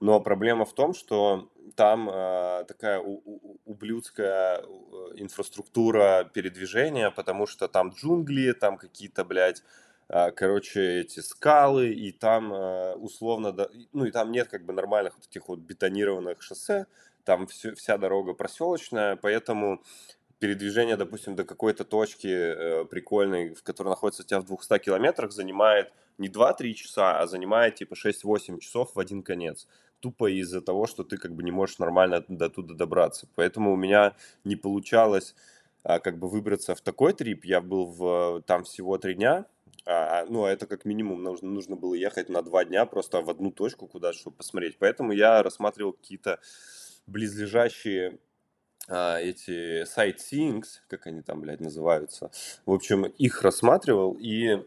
Но 0.00 0.18
проблема 0.20 0.64
в 0.64 0.72
том, 0.72 0.94
что 0.94 1.50
там 1.76 2.08
э, 2.10 2.64
такая 2.66 3.00
у, 3.00 3.20
у, 3.24 3.58
ублюдская 3.66 4.62
инфраструктура 5.16 6.28
передвижения, 6.32 7.10
потому 7.10 7.46
что 7.46 7.68
там 7.68 7.90
джунгли, 7.90 8.52
там 8.52 8.78
какие-то, 8.78 9.24
блядь, 9.24 9.62
э, 10.08 10.30
короче, 10.32 11.00
эти 11.00 11.20
скалы, 11.20 11.90
и 11.90 12.12
там 12.12 12.52
э, 12.52 12.94
условно, 12.94 13.54
ну 13.92 14.04
и 14.06 14.10
там 14.10 14.32
нет 14.32 14.48
как 14.48 14.64
бы 14.64 14.72
нормальных 14.72 15.14
вот 15.16 15.26
этих 15.26 15.48
вот 15.48 15.60
бетонированных 15.60 16.42
шоссе, 16.42 16.86
там 17.24 17.46
все, 17.46 17.74
вся 17.74 17.98
дорога 17.98 18.32
проселочная, 18.32 19.16
поэтому 19.16 19.82
передвижение, 20.38 20.96
допустим, 20.96 21.36
до 21.36 21.44
какой-то 21.44 21.84
точки 21.84 22.28
э, 22.28 22.84
прикольной, 22.86 23.54
в 23.54 23.62
которой 23.62 23.88
находится 23.88 24.22
у 24.22 24.26
тебя 24.26 24.40
в 24.40 24.46
200 24.46 24.78
километрах, 24.78 25.32
занимает 25.32 25.92
не 26.18 26.28
2-3 26.28 26.72
часа, 26.72 27.20
а 27.20 27.26
занимает 27.26 27.76
типа 27.76 27.94
6-8 27.94 28.58
часов 28.58 28.94
в 28.94 28.98
один 28.98 29.22
конец. 29.22 29.68
Тупо 30.00 30.30
из-за 30.30 30.60
того, 30.60 30.86
что 30.86 31.04
ты 31.04 31.16
как 31.16 31.34
бы 31.34 31.42
не 31.42 31.50
можешь 31.50 31.78
нормально 31.78 32.24
до 32.28 32.48
туда 32.48 32.74
добраться. 32.74 33.28
Поэтому 33.34 33.72
у 33.72 33.76
меня 33.76 34.14
не 34.44 34.56
получалось 34.56 35.34
а, 35.82 35.98
как 35.98 36.18
бы 36.18 36.28
выбраться 36.28 36.74
в 36.74 36.80
такой 36.80 37.12
трип. 37.12 37.44
Я 37.44 37.60
был 37.60 37.86
в, 37.86 38.42
там 38.46 38.64
всего 38.64 38.98
три 38.98 39.14
дня, 39.14 39.46
а, 39.84 40.20
а 40.20 40.26
ну, 40.26 40.44
а 40.44 40.50
это 40.50 40.66
как 40.66 40.84
минимум 40.84 41.22
нужно, 41.22 41.48
нужно 41.50 41.76
было 41.76 41.94
ехать 41.94 42.28
на 42.28 42.42
два 42.42 42.64
дня 42.64 42.86
просто 42.86 43.20
в 43.20 43.30
одну 43.30 43.50
точку 43.50 43.86
куда 43.86 44.12
чтобы 44.12 44.36
посмотреть. 44.36 44.78
Поэтому 44.78 45.12
я 45.12 45.42
рассматривал 45.42 45.92
какие-то 45.92 46.40
близлежащие 47.06 48.18
эти 48.88 49.84
sightseeings, 49.84 50.80
как 50.88 51.06
они 51.06 51.22
там, 51.22 51.42
блядь, 51.42 51.60
называются. 51.60 52.32
В 52.66 52.72
общем, 52.72 53.04
их 53.04 53.42
рассматривал, 53.42 54.16
и 54.18 54.64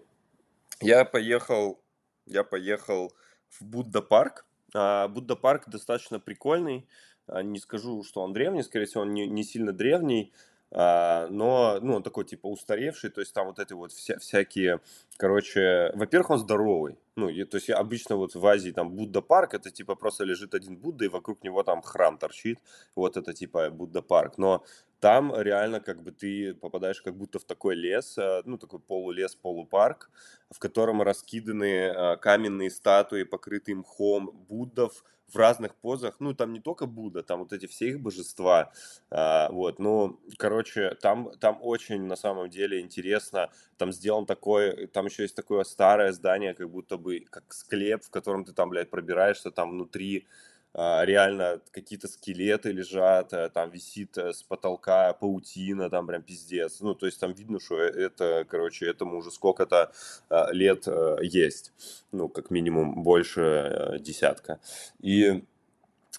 я 0.81 1.05
поехал, 1.05 1.81
я 2.25 2.43
поехал 2.43 3.13
в 3.49 3.63
Будда 3.63 4.01
парк. 4.01 4.45
А, 4.75 5.07
Будда 5.07 5.35
парк 5.35 5.69
достаточно 5.69 6.19
прикольный. 6.19 6.87
А, 7.27 7.43
не 7.43 7.59
скажу, 7.59 8.03
что 8.03 8.21
он 8.21 8.33
древний, 8.33 8.63
скорее 8.63 8.85
всего, 8.85 9.01
он 9.03 9.13
не, 9.13 9.27
не 9.27 9.43
сильно 9.43 9.73
древний. 9.73 10.33
А, 10.75 11.27
но, 11.29 11.77
ну, 11.81 11.95
он 11.95 12.03
такой, 12.03 12.25
типа, 12.25 12.47
устаревший, 12.47 13.11
то 13.11 13.21
есть 13.21 13.31
там 13.31 13.45
вот 13.45 13.59
эти 13.59 13.73
вот 13.73 13.91
вся, 13.91 14.17
всякие, 14.17 14.79
короче, 15.17 15.91
во-первых, 15.93 16.31
он 16.31 16.39
здоровый, 16.39 16.97
ну, 17.15 17.29
и, 17.29 17.43
то 17.43 17.57
есть 17.57 17.69
обычно 17.69 18.15
вот 18.15 18.33
в 18.33 18.45
Азии 18.47 18.71
там 18.71 18.89
Будда 18.89 19.21
парк, 19.21 19.53
это 19.53 19.69
типа 19.69 19.93
просто 19.93 20.23
лежит 20.23 20.55
один 20.55 20.75
Будда, 20.75 21.05
и 21.05 21.09
вокруг 21.09 21.43
него 21.43 21.61
там 21.61 21.83
храм 21.83 22.17
торчит, 22.17 22.57
вот 22.95 23.17
это 23.17 23.33
типа 23.33 23.69
Будда 23.69 24.01
парк, 24.01 24.39
но 24.39 24.63
там 24.99 25.31
реально 25.35 25.79
как 25.79 26.01
бы 26.01 26.11
ты 26.11 26.55
попадаешь 26.55 27.01
как 27.01 27.15
будто 27.17 27.37
в 27.37 27.43
такой 27.43 27.75
лес, 27.75 28.17
э, 28.17 28.41
ну, 28.45 28.57
такой 28.57 28.79
полулес, 28.79 29.35
полупарк, 29.35 30.09
в 30.49 30.57
котором 30.57 31.03
раскиданы 31.03 31.65
э, 31.65 32.17
каменные 32.17 32.71
статуи, 32.71 33.23
покрытые 33.23 33.75
мхом 33.75 34.31
Буддов, 34.49 35.03
в 35.33 35.37
разных 35.37 35.75
позах, 35.75 36.17
ну, 36.19 36.33
там 36.33 36.53
не 36.53 36.59
только 36.59 36.85
Будда, 36.85 37.23
там 37.23 37.39
вот 37.39 37.53
эти 37.53 37.65
все 37.65 37.89
их 37.89 37.99
божества, 38.01 38.71
а, 39.09 39.49
вот, 39.51 39.79
ну, 39.79 40.19
короче, 40.37 40.95
там, 41.01 41.31
там 41.39 41.57
очень, 41.61 42.03
на 42.03 42.15
самом 42.15 42.49
деле, 42.49 42.81
интересно, 42.81 43.49
там 43.77 43.91
сделан 43.91 44.25
такой, 44.25 44.87
там 44.87 45.05
еще 45.05 45.23
есть 45.23 45.35
такое 45.35 45.63
старое 45.63 46.11
здание, 46.11 46.53
как 46.53 46.69
будто 46.69 46.97
бы, 46.97 47.21
как 47.29 47.53
склеп, 47.53 48.03
в 48.03 48.09
котором 48.09 48.45
ты 48.45 48.53
там, 48.53 48.69
блядь, 48.69 48.89
пробираешься, 48.89 49.51
там 49.51 49.71
внутри 49.71 50.27
реально 50.75 51.61
какие-то 51.71 52.07
скелеты 52.07 52.71
лежат, 52.71 53.31
э, 53.33 53.49
там 53.49 53.69
висит 53.69 54.17
э, 54.17 54.33
с 54.33 54.41
потолка 54.41 55.13
паутина, 55.13 55.89
там 55.89 56.07
прям 56.07 56.23
пиздец. 56.23 56.79
Ну, 56.81 56.95
то 56.95 57.05
есть 57.05 57.19
там 57.19 57.33
видно, 57.33 57.59
что 57.59 57.79
э, 57.79 57.89
это, 57.89 58.45
короче, 58.49 58.87
этому 58.87 59.17
уже 59.17 59.29
сколько-то 59.31 59.91
а, 60.29 60.51
лет 60.51 60.87
есть. 61.21 61.73
Ну, 62.11 62.27
как 62.27 62.49
минимум 62.49 63.03
больше 63.03 63.99
десятка. 63.99 64.59
И 64.99 65.43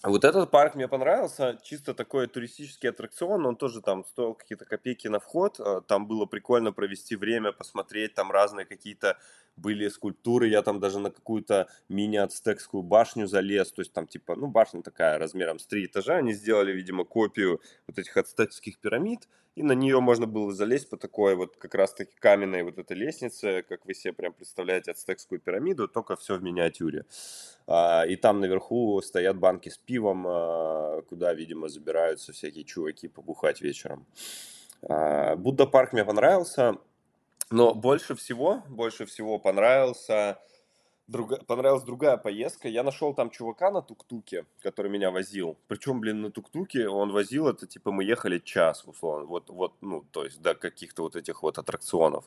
вот 0.03 0.23
этот 0.23 0.51
парк 0.51 0.75
мне 0.75 0.87
понравился, 0.87 1.57
чисто 1.63 1.93
такой 1.93 2.27
туристический 2.27 2.89
аттракцион, 2.89 3.45
он 3.45 3.55
тоже 3.55 3.81
там 3.81 4.05
стоил 4.05 4.35
какие-то 4.35 4.65
копейки 4.65 5.07
на 5.07 5.19
вход, 5.19 5.59
там 5.87 6.07
было 6.07 6.25
прикольно 6.25 6.71
провести 6.71 7.15
время, 7.15 7.51
посмотреть, 7.51 8.13
там 8.13 8.31
разные 8.31 8.65
какие-то 8.65 9.17
были 9.57 9.87
скульптуры, 9.87 10.47
я 10.47 10.61
там 10.61 10.79
даже 10.79 10.99
на 10.99 11.11
какую-то 11.11 11.67
мини-ацтекскую 11.89 12.83
башню 12.83 13.27
залез, 13.27 13.71
то 13.71 13.81
есть 13.81 13.93
там 13.93 14.07
типа, 14.07 14.35
ну, 14.35 14.47
башня 14.47 14.81
такая 14.81 15.17
размером 15.17 15.59
с 15.59 15.67
три 15.67 15.85
этажа, 15.85 16.17
они 16.17 16.33
сделали, 16.33 16.71
видимо, 16.71 17.05
копию 17.05 17.61
вот 17.87 17.97
этих 17.99 18.17
ацтекских 18.17 18.79
пирамид, 18.79 19.27
и 19.55 19.63
на 19.63 19.71
нее 19.71 20.01
можно 20.01 20.27
было 20.27 20.51
залезть 20.51 20.89
по 20.89 20.97
такой 20.97 21.35
вот 21.35 21.55
как 21.55 21.75
раз-таки 21.75 22.13
каменной 22.19 22.63
вот 22.63 22.77
этой 22.77 22.97
лестнице, 22.97 23.63
как 23.67 23.85
вы 23.85 23.93
себе 23.93 24.11
прям 24.11 24.33
представляете 24.33 24.91
ацтекскую 24.91 25.39
пирамиду, 25.39 25.87
только 25.87 26.17
все 26.17 26.37
в 26.37 26.43
миниатюре. 26.43 27.05
А, 27.65 28.03
и 28.05 28.17
там 28.17 28.41
наверху 28.41 29.01
стоят 29.01 29.37
банки 29.37 29.69
с 29.69 29.77
пивом, 29.77 30.25
а, 30.27 31.01
куда, 31.03 31.33
видимо, 31.33 31.69
забираются 31.69 32.33
всякие 32.33 32.65
чуваки 32.65 33.07
побухать 33.07 33.61
вечером. 33.61 34.05
А, 34.81 35.37
Будда 35.37 35.65
парк 35.65 35.93
мне 35.93 36.03
понравился. 36.03 36.77
Но 37.51 37.73
больше 37.73 38.15
всего, 38.15 38.63
больше 38.67 39.05
всего 39.05 39.37
понравился, 39.39 40.39
друга, 41.07 41.37
понравилась 41.45 41.83
другая 41.83 42.17
поездка. 42.17 42.67
Я 42.67 42.83
нашел 42.83 43.13
там 43.13 43.29
чувака 43.29 43.71
на 43.71 43.81
тук-туке, 43.81 44.45
который 44.61 44.89
меня 44.91 45.11
возил. 45.11 45.57
Причем, 45.67 45.99
блин, 45.99 46.21
на 46.21 46.31
тук-туке 46.31 46.87
он 46.87 47.11
возил 47.11 47.47
это, 47.47 47.67
типа, 47.67 47.91
мы 47.91 48.03
ехали 48.03 48.39
час, 48.39 48.83
условно. 48.85 49.25
Вот, 49.25 49.49
вот, 49.49 49.73
ну, 49.81 50.03
то 50.11 50.25
есть 50.25 50.41
до 50.41 50.55
каких-то 50.55 51.03
вот 51.03 51.15
этих 51.15 51.43
вот 51.43 51.57
аттракционов. 51.57 52.25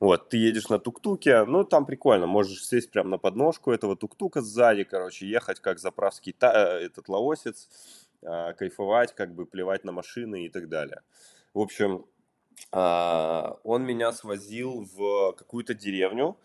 Вот, 0.00 0.28
ты 0.28 0.36
едешь 0.36 0.68
на 0.68 0.78
тук-туке, 0.78 1.44
ну, 1.44 1.64
там 1.64 1.86
прикольно. 1.86 2.26
Можешь 2.26 2.66
сесть 2.66 2.90
прямо 2.90 3.10
на 3.10 3.18
подножку 3.18 3.70
этого 3.70 3.96
тук-тука 3.96 4.40
сзади, 4.40 4.84
короче, 4.84 5.28
ехать 5.28 5.60
как 5.60 5.78
заправский 5.78 6.32
та, 6.32 6.52
э, 6.52 6.86
этот 6.86 7.08
лаосец, 7.08 7.68
а, 8.22 8.52
кайфовать, 8.54 9.14
как 9.14 9.34
бы 9.34 9.46
плевать 9.46 9.84
на 9.84 9.92
машины 9.92 10.46
и 10.46 10.48
так 10.48 10.68
далее. 10.68 11.02
В 11.54 11.60
общем, 11.60 12.06
он 12.72 13.84
меня 13.84 14.12
свозил 14.12 14.86
в 14.94 15.32
какую-то 15.32 15.74
деревню. 15.74 16.38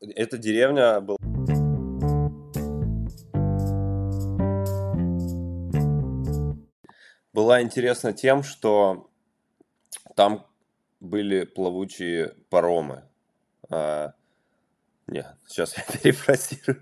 Эта 0.00 0.38
деревня 0.38 1.00
была... 1.00 1.18
Была 7.32 7.62
интересна 7.62 8.12
тем, 8.12 8.44
что 8.44 9.10
там 10.14 10.46
были 11.00 11.44
плавучие 11.44 12.34
паромы. 12.48 13.02
А, 13.70 14.14
не, 15.06 15.26
сейчас 15.46 15.76
я 15.76 15.84
перефразирую. 16.02 16.80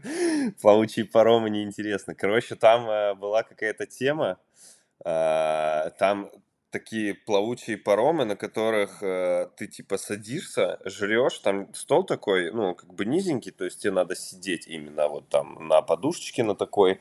Плавучие 0.61 1.07
паромы 1.07 1.51
неинтересно. 1.51 2.15
Короче, 2.15 2.55
там 2.55 2.87
а, 2.89 3.15
была 3.15 3.43
какая-то 3.43 3.87
тема. 3.87 4.39
А, 5.05 5.91
там 5.99 6.31
такие 6.73 7.15
плавучие 7.15 7.77
паромы, 7.77 8.25
на 8.25 8.35
которых 8.35 9.03
э, 9.03 9.49
ты 9.57 9.67
типа 9.67 9.99
садишься, 9.99 10.81
жрешь, 10.85 11.39
там 11.39 11.73
стол 11.75 12.05
такой, 12.05 12.51
ну, 12.51 12.75
как 12.75 12.93
бы 12.95 13.05
низенький, 13.05 13.53
то 13.53 13.65
есть 13.65 13.81
тебе 13.81 13.93
надо 13.93 14.17
сидеть 14.17 14.67
именно 14.67 15.09
вот 15.09 15.29
там 15.29 15.69
на 15.69 15.83
подушечке 15.83 16.43
на 16.43 16.57
такой, 16.57 16.93
э, 16.93 16.99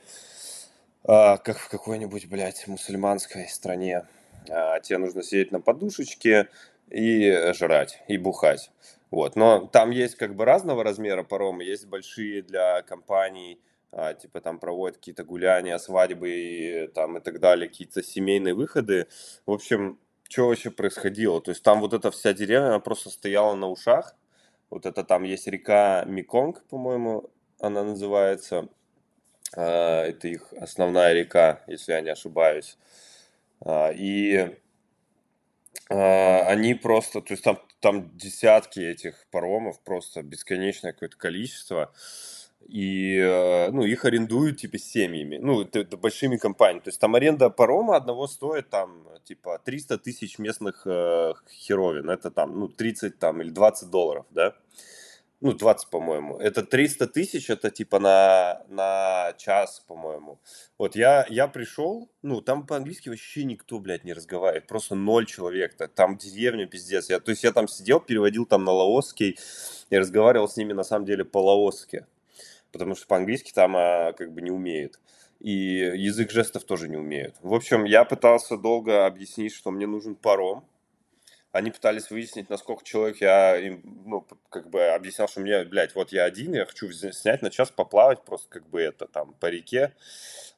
как 1.06 1.58
в 1.58 1.70
какой-нибудь, 1.70 2.28
блядь, 2.28 2.68
мусульманской 2.68 3.48
стране. 3.48 4.06
Э, 4.48 4.80
тебе 4.84 4.98
нужно 4.98 5.24
сидеть 5.24 5.51
на 5.51 5.62
подушечке 5.62 6.50
и 6.90 7.51
жрать, 7.54 8.04
и 8.10 8.18
бухать. 8.18 8.72
Вот, 9.10 9.36
но 9.36 9.68
там 9.68 9.92
есть 9.92 10.16
как 10.16 10.36
бы 10.36 10.46
разного 10.46 10.84
размера 10.84 11.24
паромы, 11.24 11.63
есть 11.63 11.88
большие 11.88 12.42
для 12.42 12.82
компаний, 12.82 13.60
а, 13.91 14.13
типа 14.13 14.41
там 14.41 14.60
проводят 14.60 14.98
какие-то 14.98 15.24
гуляния, 15.24 15.77
свадьбы 15.77 16.29
и, 16.29 16.88
там, 16.88 17.17
и 17.17 17.21
так 17.21 17.39
далее, 17.39 17.67
какие-то 17.69 18.01
семейные 18.03 18.53
выходы. 18.53 19.07
В 19.45 19.51
общем, 19.51 20.00
что 20.29 20.48
вообще 20.48 20.71
происходило? 20.71 21.41
То 21.41 21.51
есть 21.51 21.62
там 21.63 21.81
вот 21.81 21.93
эта 21.93 22.10
вся 22.10 22.33
деревня, 22.33 22.67
она 22.67 22.79
просто 22.79 23.10
стояла 23.10 23.53
на 23.55 23.67
ушах. 23.67 24.15
Вот 24.69 24.86
это 24.86 25.03
там 25.03 25.24
есть 25.24 25.48
река 25.48 26.05
Миконг, 26.05 26.63
по-моему, 26.69 27.29
она 27.60 27.83
называется. 27.83 28.69
А, 29.55 30.05
это 30.05 30.29
их 30.29 30.53
основная 30.53 31.13
река, 31.13 31.62
если 31.67 31.91
я 31.91 32.01
не 32.01 32.10
ошибаюсь. 32.10 32.77
А, 33.60 33.91
и 33.91 34.57
а, 35.89 36.43
они 36.48 36.74
просто, 36.75 37.21
то 37.21 37.33
есть 37.33 37.43
там, 37.43 37.60
там 37.81 38.17
десятки 38.17 38.79
этих 38.79 39.27
паромов, 39.31 39.81
просто 39.81 40.24
бесконечное 40.24 40.93
какое-то 40.93 41.17
количество 41.17 41.93
и 42.68 43.18
э, 43.18 43.72
ну, 43.72 43.84
их 43.84 44.06
арендуют 44.06 44.60
типа 44.60 44.77
семьями, 44.77 45.38
ну, 45.38 45.62
это, 45.62 45.98
большими 45.98 46.38
компаниями. 46.38 46.84
То 46.84 46.89
есть 46.89 47.00
там 47.00 47.15
аренда 47.15 47.50
парома 47.50 47.96
одного 47.96 48.27
стоит 48.27 48.70
там 48.70 49.08
типа 49.25 49.60
300 49.63 49.98
тысяч 49.98 50.39
местных 50.39 50.84
э, 50.86 51.34
херовин, 51.50 52.10
это 52.10 52.32
там 52.32 52.60
ну 52.60 52.68
30 52.68 53.20
там 53.20 53.41
или 53.41 53.50
20 53.50 53.89
долларов, 53.89 54.25
да, 54.30 54.56
ну 55.41 55.53
20 55.53 55.89
по-моему. 55.89 56.38
Это 56.38 56.63
300 56.63 57.08
тысяч, 57.08 57.50
это 57.50 57.72
типа 57.72 58.00
на, 58.00 58.63
на 58.70 59.34
час, 59.38 59.84
по-моему. 59.88 60.39
Вот 60.77 60.96
я, 60.96 61.25
я 61.30 61.48
пришел, 61.48 62.10
ну 62.22 62.41
там 62.41 62.65
по-английски 62.65 63.10
вообще 63.10 63.44
никто, 63.44 63.80
блядь, 63.80 64.06
не 64.06 64.13
разговаривает, 64.13 64.68
просто 64.68 64.96
ноль 64.96 65.25
человек, 65.25 65.75
там 65.96 66.18
деревня 66.18 66.68
пиздец. 66.68 67.10
Я, 67.10 67.20
то 67.20 67.32
есть 67.32 67.44
я 67.44 67.51
там 67.51 67.68
сидел, 67.68 68.00
переводил 68.00 68.46
там 68.46 68.63
на 68.63 68.72
лаосский 68.72 69.38
и 69.89 69.98
разговаривал 69.98 70.48
с 70.48 70.58
ними 70.58 70.74
на 70.74 70.84
самом 70.84 71.06
деле 71.06 71.25
по-лаосски 71.25 72.06
потому 72.72 72.96
что 72.96 73.08
по-английски 73.08 73.51
там 73.54 73.75
а, 73.75 74.13
как 74.13 74.32
бы 74.34 74.42
не 74.42 74.51
умеют. 74.51 75.00
И 75.40 75.51
язык 75.51 76.32
жестов 76.32 76.63
тоже 76.63 76.88
не 76.88 76.98
умеют. 76.98 77.36
В 77.42 77.54
общем, 77.54 77.84
я 77.86 78.06
пытался 78.06 78.58
долго 78.58 79.06
объяснить, 79.06 79.54
что 79.54 79.72
мне 79.72 79.88
нужен 79.88 80.16
паром. 80.16 80.63
Они 81.51 81.70
пытались 81.70 82.10
выяснить, 82.10 82.50
насколько 82.50 82.84
человек 82.86 83.20
я 83.20 83.58
им, 83.58 83.81
ну, 84.05 84.25
как 84.50 84.70
бы 84.70 84.86
объяснял, 84.88 85.27
что 85.27 85.41
мне, 85.41 85.65
блядь, 85.65 85.96
вот 85.96 86.13
я 86.13 86.24
один, 86.24 86.53
я 86.53 86.65
хочу 86.65 86.89
снять 86.91 87.41
на 87.41 87.50
час 87.50 87.72
поплавать 87.72 88.24
просто 88.24 88.48
как 88.50 88.70
бы 88.70 88.81
это 88.81 89.05
там 89.05 89.34
по 89.34 89.48
реке. 89.48 89.93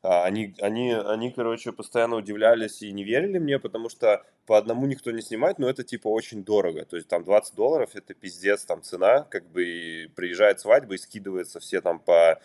А, 0.03 0.23
они, 0.25 0.53
они, 0.59 0.91
они, 0.93 1.31
короче, 1.31 1.71
постоянно 1.71 2.17
удивлялись 2.17 2.81
и 2.81 2.91
не 2.91 3.03
верили 3.03 3.39
мне, 3.39 3.57
потому 3.57 3.89
что 3.89 4.23
по 4.45 4.57
одному 4.57 4.85
никто 4.85 5.11
не 5.11 5.21
снимает, 5.21 5.59
но 5.59 5.69
это 5.69 5.83
типа 5.83 6.09
очень 6.09 6.43
дорого. 6.43 6.85
То 6.85 6.97
есть 6.97 7.07
там 7.07 7.23
20 7.23 7.55
долларов 7.55 7.91
это 7.95 8.13
пиздец, 8.13 8.65
там 8.65 8.83
цена, 8.83 9.23
как 9.23 9.47
бы 9.47 9.63
и 9.63 10.07
приезжает 10.09 10.59
свадьба 10.59 10.95
и 10.95 10.97
скидывается 10.97 11.59
все 11.59 11.81
там 11.81 11.99
по, 11.99 12.39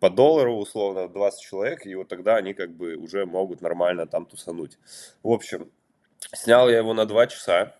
по 0.00 0.10
доллару, 0.10 0.56
условно, 0.56 1.08
20 1.08 1.40
человек, 1.40 1.86
и 1.86 1.94
вот 1.94 2.08
тогда 2.08 2.36
они 2.36 2.52
как 2.52 2.70
бы 2.70 2.96
уже 2.96 3.24
могут 3.24 3.62
нормально 3.62 4.06
там 4.06 4.26
тусануть. 4.26 4.76
В 5.22 5.30
общем, 5.30 5.70
снял 6.32 6.68
я 6.68 6.78
его 6.78 6.92
на 6.92 7.06
2 7.06 7.28
часа, 7.28 7.76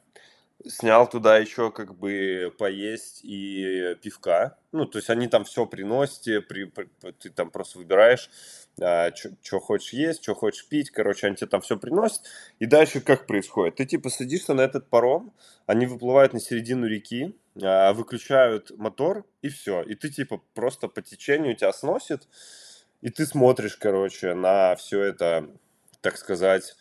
снял 0.67 1.09
туда 1.09 1.39
еще 1.39 1.71
как 1.71 1.95
бы 1.97 2.55
поесть 2.59 3.21
и 3.23 3.97
пивка. 4.03 4.57
Ну, 4.73 4.87
то 4.87 4.99
есть 4.99 5.11
они 5.11 5.29
там 5.29 5.45
все 5.45 5.67
приносят, 5.67 6.47
при, 6.49 6.65
при, 6.65 6.89
ты 7.13 7.31
там 7.31 7.51
просто 7.51 7.79
выбираешь 7.79 8.31
а, 8.81 9.13
что 9.15 9.61
хочешь 9.61 9.93
есть, 9.93 10.23
что 10.23 10.35
хочешь 10.35 10.67
пить, 10.67 10.91
короче, 10.91 11.27
они 11.27 11.37
тебе 11.37 11.47
там 11.47 11.61
все 11.61 11.77
приносят. 11.77 12.23
И 12.59 12.67
дальше 12.67 13.01
как 13.01 13.27
происходит? 13.27 13.77
Ты 13.77 13.87
типа 13.87 14.11
садишься 14.11 14.55
на 14.55 14.63
этот 14.63 14.89
паром, 14.89 15.33
они 15.67 15.87
выплывают 15.87 16.33
на 16.33 16.41
середину 16.41 16.87
реки, 16.87 17.37
а, 17.63 17.93
выключают 17.93 18.77
мотор, 18.77 19.25
и 19.43 19.49
все. 19.49 19.83
И 19.83 19.95
ты 19.95 20.11
типа 20.11 20.43
просто 20.55 20.89
по 20.89 21.03
течению 21.03 21.55
тебя 21.55 21.73
сносит, 21.73 22.29
и 23.01 23.11
ты 23.11 23.27
смотришь, 23.27 23.77
короче, 23.77 24.35
на 24.35 24.75
все 24.77 25.03
это, 25.03 25.49
так 26.01 26.17
сказать, 26.17 26.75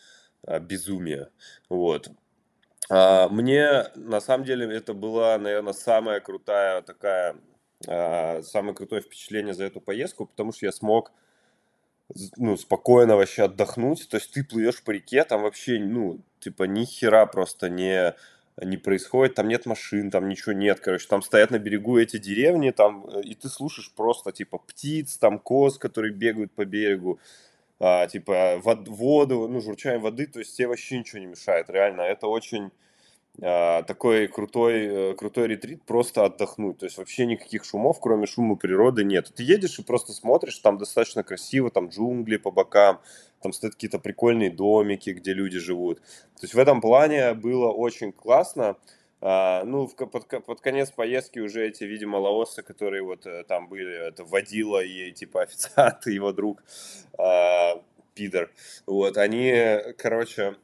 а, 0.46 0.58
безумие. 0.58 1.28
Вот. 1.68 2.08
А, 2.90 3.28
мне, 3.28 3.86
на 3.94 4.20
самом 4.20 4.44
деле, 4.44 4.74
это 4.74 4.94
была, 4.94 5.38
наверное, 5.38 5.72
самая 5.72 6.20
крутая 6.20 6.82
такая, 6.82 7.36
самое 7.80 8.74
крутое 8.74 9.02
впечатление 9.02 9.52
за 9.52 9.64
эту 9.64 9.80
поездку, 9.80 10.26
потому 10.26 10.52
что 10.52 10.66
я 10.66 10.72
смог 10.72 11.12
ну, 12.36 12.56
спокойно 12.56 13.16
вообще 13.16 13.44
отдохнуть. 13.44 14.08
То 14.08 14.16
есть 14.16 14.32
ты 14.32 14.44
плывешь 14.44 14.82
по 14.82 14.90
реке, 14.90 15.24
там 15.24 15.42
вообще, 15.42 15.78
ну, 15.78 16.20
типа, 16.40 16.64
ни 16.64 16.84
хера 16.84 17.26
просто 17.26 17.68
не, 17.68 18.14
не 18.62 18.76
происходит, 18.76 19.34
там 19.34 19.48
нет 19.48 19.66
машин, 19.66 20.10
там 20.10 20.28
ничего 20.28 20.52
нет, 20.52 20.80
короче, 20.80 21.08
там 21.08 21.22
стоят 21.22 21.50
на 21.50 21.58
берегу 21.58 21.98
эти 21.98 22.18
деревни, 22.18 22.70
там, 22.70 23.06
э, 23.08 23.22
и 23.22 23.34
ты 23.34 23.48
слушаешь 23.48 23.90
просто, 23.92 24.32
типа, 24.32 24.58
птиц, 24.58 25.16
там, 25.18 25.38
коз, 25.38 25.78
которые 25.78 26.12
бегают 26.12 26.52
по 26.52 26.64
берегу, 26.64 27.18
а, 27.80 28.06
типа, 28.06 28.60
вод, 28.62 28.88
воду, 28.88 29.48
ну, 29.48 29.60
журчание 29.60 30.00
воды, 30.00 30.26
то 30.26 30.38
есть 30.38 30.56
тебе 30.56 30.68
вообще 30.68 30.98
ничего 30.98 31.20
не 31.20 31.26
мешает, 31.26 31.70
реально, 31.70 32.02
это 32.02 32.26
очень 32.26 32.70
а, 33.42 33.82
такой 33.82 34.28
крутой, 34.28 34.86
э, 34.86 35.14
крутой 35.14 35.48
ретрит, 35.48 35.82
просто 35.82 36.24
отдохнуть. 36.24 36.78
То 36.78 36.86
есть 36.86 36.98
вообще 36.98 37.26
никаких 37.26 37.64
шумов, 37.64 37.98
кроме 38.00 38.26
шума 38.26 38.54
природы, 38.54 39.02
нет. 39.02 39.32
Ты 39.34 39.42
едешь 39.42 39.78
и 39.78 39.82
просто 39.82 40.12
смотришь, 40.12 40.58
там 40.58 40.78
достаточно 40.78 41.24
красиво, 41.24 41.70
там 41.70 41.88
джунгли 41.88 42.36
по 42.36 42.52
бокам, 42.52 43.00
там 43.42 43.52
стоят 43.52 43.74
какие-то 43.74 43.98
прикольные 43.98 44.50
домики, 44.50 45.10
где 45.10 45.32
люди 45.32 45.58
живут. 45.58 46.00
То 46.00 46.42
есть 46.42 46.54
в 46.54 46.58
этом 46.58 46.80
плане 46.80 47.34
было 47.34 47.70
очень 47.72 48.12
классно. 48.12 48.76
А, 49.26 49.64
ну, 49.64 49.86
в, 49.86 49.96
под, 49.96 50.28
под 50.28 50.60
конец 50.60 50.90
поездки 50.90 51.38
уже 51.38 51.66
эти, 51.66 51.84
видимо, 51.84 52.18
лаосы, 52.18 52.62
которые 52.62 53.02
вот 53.02 53.24
э, 53.24 53.44
там 53.44 53.68
были, 53.68 54.08
это 54.08 54.22
водила 54.22 54.84
и 54.84 55.12
типа 55.12 55.42
официант, 55.44 56.06
и 56.06 56.12
его 56.12 56.32
друг 56.32 56.62
а, 57.18 57.82
Пидор, 58.14 58.50
вот, 58.84 59.16
они, 59.16 59.78
короче, 59.96 60.56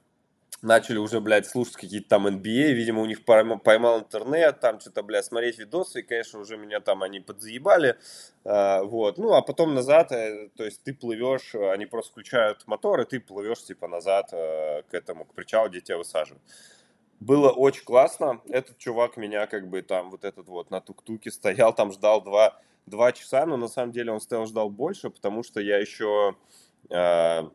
начали 0.61 0.99
уже, 0.99 1.21
блядь, 1.21 1.47
слушать 1.47 1.76
какие-то 1.76 2.11
там 2.11 2.26
NBA, 2.26 2.73
видимо, 2.73 3.00
у 3.00 3.07
них 3.07 3.25
поймал 3.25 4.00
интернет, 4.00 4.61
там 4.61 4.79
что-то, 4.79 5.02
блядь, 5.02 5.25
смотреть 5.25 5.59
видосы, 5.59 6.00
и, 6.00 6.02
конечно, 6.02 6.38
уже 6.38 6.59
меня 6.59 6.81
там 6.81 7.02
они 7.02 7.21
подзаебали, 7.21 7.97
а, 8.45 8.83
вот, 8.83 9.17
ну, 9.17 9.33
а 9.33 9.40
потом 9.40 9.75
назад, 9.75 10.12
э, 10.12 10.50
то 10.55 10.67
есть 10.67 10.83
ты 10.83 10.93
плывешь, 10.93 11.55
они 11.55 11.87
просто 11.87 12.11
включают 12.11 12.67
мотор, 12.67 13.00
и 13.00 13.07
ты 13.07 13.21
плывешь, 13.21 13.64
типа, 13.64 13.88
назад 13.88 14.35
э, 14.35 14.83
к 14.83 14.93
этому, 14.93 15.25
к 15.25 15.33
причалу, 15.33 15.71
где 15.71 15.81
тебя 15.81 15.97
высаживают. 15.97 16.43
Было 17.20 17.50
очень 17.50 17.84
классно, 17.84 18.40
этот 18.48 18.78
чувак 18.78 19.18
меня, 19.18 19.46
как 19.46 19.68
бы, 19.68 19.82
там, 19.82 20.10
вот 20.10 20.24
этот 20.24 20.48
вот 20.48 20.70
на 20.70 20.80
тук-туке 20.80 21.30
стоял, 21.30 21.74
там 21.74 21.92
ждал 21.92 22.22
два, 22.22 22.58
два 22.86 23.12
часа, 23.12 23.44
но 23.44 23.58
на 23.58 23.68
самом 23.68 23.92
деле 23.92 24.10
он 24.10 24.20
стоял, 24.20 24.46
ждал 24.46 24.70
больше, 24.70 25.10
потому 25.10 25.42
что 25.42 25.60
я 25.60 25.78
еще... 25.78 26.34
Э, 26.88 27.50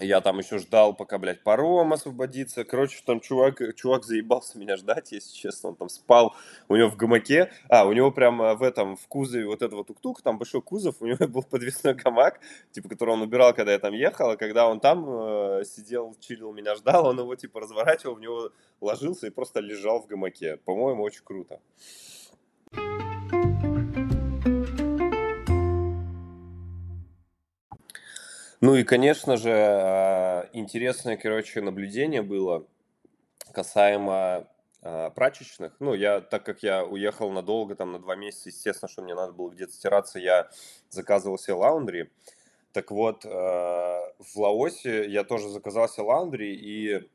я 0.00 0.20
там 0.20 0.38
еще 0.38 0.58
ждал, 0.58 0.94
пока, 0.94 1.18
блядь, 1.18 1.42
паром 1.42 1.92
освободится. 1.92 2.64
Короче, 2.64 3.00
там 3.04 3.20
чувак, 3.20 3.60
чувак 3.76 4.04
заебался 4.04 4.58
меня 4.58 4.76
ждать, 4.76 5.12
если 5.12 5.34
честно. 5.34 5.70
Он 5.70 5.76
там 5.76 5.88
спал 5.88 6.34
у 6.68 6.76
него 6.76 6.90
в 6.90 6.96
гамаке. 6.96 7.52
А, 7.68 7.86
у 7.86 7.92
него 7.92 8.10
прям 8.10 8.56
в 8.56 8.62
этом, 8.62 8.96
в 8.96 9.06
кузове 9.06 9.46
вот 9.46 9.62
этого 9.62 9.84
тук-тук, 9.84 10.22
там 10.22 10.38
большой 10.38 10.62
кузов, 10.62 10.96
у 11.00 11.06
него 11.06 11.26
был 11.28 11.42
подвесной 11.42 11.94
гамак, 11.94 12.40
типа, 12.72 12.88
который 12.88 13.10
он 13.10 13.22
убирал, 13.22 13.54
когда 13.54 13.72
я 13.72 13.78
там 13.78 13.94
ехал. 13.94 14.30
А 14.30 14.36
когда 14.36 14.68
он 14.68 14.80
там 14.80 15.06
э, 15.08 15.64
сидел, 15.64 16.16
чилил, 16.18 16.52
меня 16.52 16.74
ждал, 16.74 17.06
он 17.06 17.18
его, 17.18 17.34
типа, 17.36 17.60
разворачивал, 17.60 18.16
в 18.16 18.20
него 18.20 18.50
ложился 18.80 19.26
и 19.26 19.30
просто 19.30 19.60
лежал 19.60 20.02
в 20.02 20.06
гамаке. 20.06 20.56
По-моему, 20.64 21.02
очень 21.02 21.22
круто. 21.24 21.60
Ну 28.64 28.76
и, 28.76 28.82
конечно 28.82 29.36
же, 29.36 29.50
а, 29.52 30.48
интересное, 30.54 31.18
короче, 31.18 31.60
наблюдение 31.60 32.22
было 32.22 32.66
касаемо 33.52 34.48
а, 34.80 35.10
прачечных. 35.10 35.76
Ну, 35.80 35.92
я, 35.92 36.22
так 36.22 36.46
как 36.46 36.62
я 36.62 36.82
уехал 36.82 37.30
надолго, 37.30 37.74
там, 37.76 37.92
на 37.92 37.98
два 37.98 38.16
месяца, 38.16 38.48
естественно, 38.48 38.88
что 38.88 39.02
мне 39.02 39.14
надо 39.14 39.34
было 39.34 39.50
где-то 39.50 39.70
стираться, 39.70 40.18
я 40.18 40.48
заказывал 40.88 41.36
себе 41.36 41.52
лаундри. 41.52 42.10
Так 42.72 42.90
вот, 42.90 43.26
а, 43.26 44.00
в 44.18 44.34
Лаосе 44.34 45.10
я 45.10 45.24
тоже 45.24 45.50
заказал 45.50 45.86
себе 45.86 46.04
лаундри, 46.04 46.54
и 46.54 47.06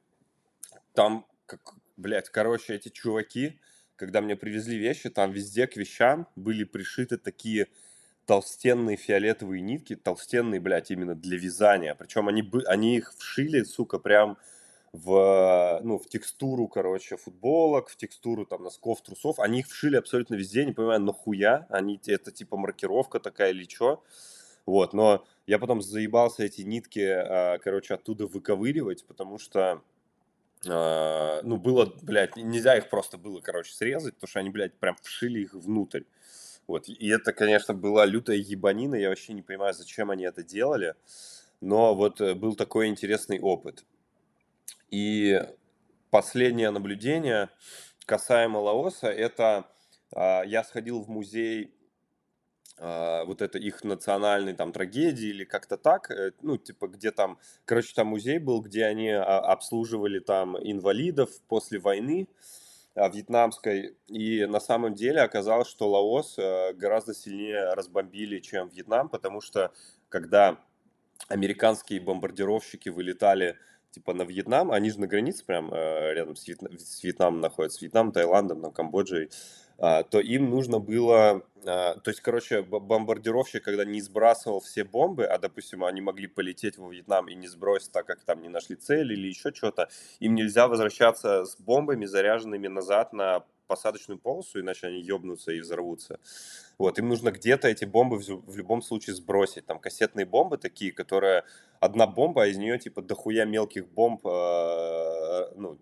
там, 0.94 1.26
как, 1.48 1.74
блядь, 1.98 2.30
короче, 2.30 2.76
эти 2.76 2.90
чуваки, 2.90 3.60
когда 3.96 4.22
мне 4.22 4.36
привезли 4.36 4.78
вещи, 4.78 5.10
там 5.10 5.32
везде 5.32 5.66
к 5.66 5.78
вещам 5.78 6.28
были 6.36 6.64
пришиты 6.64 7.18
такие 7.18 7.70
толстенные 8.30 8.96
фиолетовые 8.96 9.60
нитки, 9.60 9.96
толстенные, 9.96 10.60
блядь, 10.60 10.92
именно 10.92 11.16
для 11.16 11.36
вязания. 11.36 11.96
Причем 11.96 12.28
они, 12.28 12.48
они 12.68 12.98
их 12.98 13.12
вшили, 13.18 13.64
сука, 13.64 13.98
прям 13.98 14.38
в, 14.94 15.80
ну, 15.82 15.98
в 15.98 16.08
текстуру, 16.08 16.68
короче, 16.68 17.18
футболок, 17.18 17.90
в 17.90 17.96
текстуру 17.96 18.46
там 18.46 18.62
носков, 18.62 19.02
трусов. 19.02 19.40
Они 19.40 19.62
их 19.62 19.68
вшили 19.68 19.96
абсолютно 19.96 20.36
везде, 20.36 20.64
не 20.64 20.74
понимаю, 20.74 21.02
нахуя. 21.02 21.66
Они, 21.72 22.00
это 22.06 22.32
типа 22.32 22.56
маркировка 22.56 23.20
такая 23.20 23.50
или 23.50 23.64
что. 23.68 24.04
Вот, 24.68 24.94
но 24.94 25.26
я 25.48 25.58
потом 25.58 25.82
заебался 25.82 26.44
эти 26.44 26.62
нитки, 26.62 27.00
а, 27.00 27.58
короче, 27.58 27.96
оттуда 27.96 28.28
выковыривать, 28.28 29.08
потому 29.08 29.40
что, 29.40 29.82
а, 30.68 31.42
ну, 31.42 31.58
было, 31.58 31.92
блядь, 32.04 32.36
нельзя 32.36 32.78
их 32.78 32.90
просто 32.92 33.18
было, 33.18 33.42
короче, 33.42 33.74
срезать, 33.74 34.14
потому 34.14 34.30
что 34.30 34.40
они, 34.40 34.52
блядь, 34.52 34.76
прям 34.76 34.98
вшили 35.02 35.40
их 35.40 35.56
внутрь. 35.56 36.04
Вот. 36.70 36.88
И 36.88 37.10
это, 37.10 37.34
конечно, 37.34 37.74
была 37.74 38.06
лютая 38.06 38.38
ебанина. 38.38 38.94
Я 38.94 39.10
вообще 39.10 39.34
не 39.34 39.42
понимаю, 39.42 39.74
зачем 39.74 40.12
они 40.12 40.24
это 40.24 40.44
делали. 40.44 40.94
Но 41.62 41.96
вот 41.96 42.22
э, 42.22 42.36
был 42.36 42.56
такой 42.56 42.90
интересный 42.90 43.40
опыт. 43.40 43.84
И 44.92 45.42
последнее 46.12 46.70
наблюдение 46.70 47.50
касаемо 48.06 48.60
Лаоса, 48.60 49.08
это 49.08 49.66
а, 50.16 50.44
я 50.44 50.64
сходил 50.64 51.02
в 51.02 51.10
музей 51.10 51.74
а, 52.78 53.26
вот 53.26 53.42
это 53.42 53.58
их 53.58 53.84
национальной 53.84 54.54
там 54.54 54.72
трагедии 54.72 55.30
или 55.30 55.46
как-то 55.46 55.76
так, 55.76 56.12
э, 56.12 56.34
ну, 56.44 56.58
типа, 56.58 56.88
где 56.88 57.12
там, 57.12 57.40
короче, 57.66 57.96
там 57.96 58.08
музей 58.08 58.38
был, 58.38 58.62
где 58.62 58.86
они 58.86 59.10
а, 59.10 59.40
обслуживали 59.40 60.20
там 60.20 60.56
инвалидов 60.56 61.32
после 61.48 61.80
войны, 61.80 62.28
вьетнамской. 63.08 63.96
И 64.08 64.46
на 64.46 64.60
самом 64.60 64.94
деле 64.96 65.22
оказалось, 65.22 65.68
что 65.68 65.90
Лаос 65.90 66.38
э, 66.38 66.74
гораздо 66.74 67.14
сильнее 67.14 67.74
разбомбили, 67.74 68.40
чем 68.40 68.68
Вьетнам, 68.70 69.08
потому 69.08 69.40
что 69.40 69.72
когда 70.10 70.58
американские 71.28 72.02
бомбардировщики 72.02 72.90
вылетали 72.90 73.58
типа 73.92 74.14
на 74.14 74.24
Вьетнам, 74.24 74.72
они 74.72 74.90
же 74.90 75.00
на 75.00 75.08
границе 75.08 75.46
прям 75.46 75.74
э, 75.74 76.14
рядом 76.14 76.36
с, 76.36 76.48
Вьетнам, 76.48 76.78
с 76.78 77.04
Вьетнамом 77.04 77.42
находятся, 77.42 77.80
с 77.80 77.82
Вьетнамом, 77.82 78.12
Таиландом, 78.12 78.62
там, 78.62 78.72
Камбоджей, 78.72 79.30
то 79.80 80.20
им 80.20 80.50
нужно 80.50 80.80
было, 80.80 81.44
а, 81.66 81.96
то 81.96 82.10
есть, 82.10 82.22
короче, 82.22 82.62
бомбардировщик, 82.62 83.64
когда 83.64 83.86
не 83.86 84.02
сбрасывал 84.02 84.60
все 84.60 84.84
бомбы, 84.84 85.26
а, 85.26 85.38
допустим, 85.38 85.84
они 85.84 86.02
могли 86.02 86.28
полететь 86.28 86.78
во 86.78 86.90
Вьетнам 86.90 87.30
и 87.30 87.36
не 87.36 87.48
сбросить, 87.48 87.92
так 87.92 88.06
как 88.06 88.24
там 88.24 88.42
не 88.42 88.50
нашли 88.50 88.76
цель 88.76 89.14
или 89.14 89.28
еще 89.28 89.54
что-то, 89.54 89.90
им 90.20 90.36
нельзя 90.36 90.68
возвращаться 90.68 91.46
с 91.46 91.58
бомбами, 91.58 92.06
заряженными 92.06 92.68
назад 92.68 93.14
на 93.14 93.46
посадочную 93.68 94.18
полосу, 94.20 94.60
иначе 94.60 94.88
они 94.88 95.00
ебнутся 95.00 95.52
и 95.52 95.60
взорвутся. 95.60 96.20
Вот, 96.80 96.98
им 96.98 97.08
нужно 97.08 97.32
где-то 97.32 97.68
эти 97.68 97.86
бомбы 97.86 98.18
в, 98.18 98.58
любом 98.58 98.82
случае 98.82 99.16
сбросить. 99.16 99.66
Там 99.66 99.80
кассетные 99.80 100.26
бомбы 100.26 100.58
такие, 100.58 100.92
которые 100.92 101.44
одна 101.80 102.08
бомба, 102.08 102.44
а 102.44 102.48
из 102.48 102.58
нее 102.58 102.80
типа 102.80 103.02
дохуя 103.02 103.46
мелких 103.46 103.88
бомб, 103.88 104.26
э, 104.26 105.52
ну, 105.56 105.78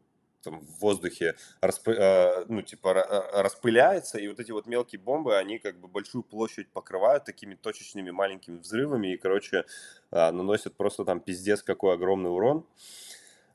там, 0.49 0.59
в 0.59 0.79
воздухе 0.79 1.35
распы, 1.61 1.91
э, 1.91 2.45
ну, 2.47 2.61
типа, 2.61 2.89
э, 2.89 3.41
распыляется, 3.41 4.17
и 4.17 4.27
вот 4.27 4.39
эти 4.39 4.51
вот 4.51 4.67
мелкие 4.67 4.99
бомбы, 4.99 5.37
они 5.37 5.59
как 5.59 5.77
бы 5.79 5.87
большую 5.87 6.23
площадь 6.23 6.69
покрывают 6.69 7.25
такими 7.25 7.55
точечными 7.55 8.11
маленькими 8.11 8.57
взрывами, 8.59 9.13
и, 9.13 9.17
короче, 9.17 9.65
э, 10.11 10.31
наносят 10.31 10.75
просто 10.75 11.03
там 11.05 11.19
пиздец 11.19 11.61
какой 11.63 11.93
огромный 11.93 12.29
урон. 12.29 12.65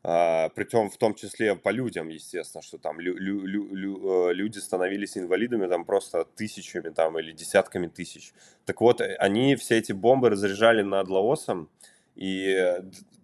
Uh, 0.05 0.51
притом 0.57 0.91
в 0.91 0.97
том 0.97 1.15
числе 1.15 1.55
по 1.55 1.69
людям, 1.69 2.09
естественно, 2.09 2.61
что 2.61 2.77
там 2.77 2.99
лю- 2.99 3.17
лю- 3.17 3.47
лю- 3.47 4.33
люди 4.33 4.59
становились 4.59 5.17
инвалидами 5.17 5.69
там 5.69 5.85
просто 5.85 6.25
тысячами 6.25 6.91
там 6.91 7.21
или 7.21 7.31
десятками 7.31 7.87
тысяч. 7.87 8.33
Так 8.65 8.81
вот, 8.81 9.01
они 9.01 9.55
все 9.55 9.79
эти 9.79 9.93
бомбы 9.93 10.31
разряжали 10.31 10.83
над 10.83 11.09
Лаосом, 11.09 11.69
и 12.17 12.83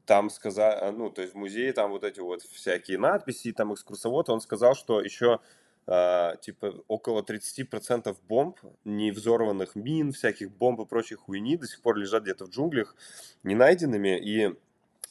там 0.09 0.31
сказал, 0.31 0.90
ну, 0.92 1.11
то 1.11 1.21
есть 1.21 1.35
в 1.35 1.37
музее 1.37 1.71
там 1.75 1.90
вот 1.90 2.03
эти 2.03 2.21
вот 2.21 2.40
всякие 2.40 2.97
надписи, 2.97 3.53
там 3.53 3.75
экскурсовод, 3.75 4.31
он 4.31 4.40
сказал, 4.40 4.75
что 4.75 5.03
еще 5.03 5.38
э, 5.87 6.33
типа 6.40 6.83
около 6.88 7.21
30% 7.21 8.16
бомб, 8.27 8.59
не 8.87 9.11
взорванных 9.11 9.77
мин, 9.77 10.12
всяких 10.12 10.51
бомб 10.51 10.81
и 10.81 10.87
прочей 10.87 11.16
хуйни 11.16 11.59
до 11.59 11.66
сих 11.66 11.83
пор 11.83 11.97
лежат 11.97 12.23
где-то 12.23 12.47
в 12.47 12.49
джунглях 12.49 12.97
не 13.42 13.55
найденными, 13.55 14.18
и 14.18 14.57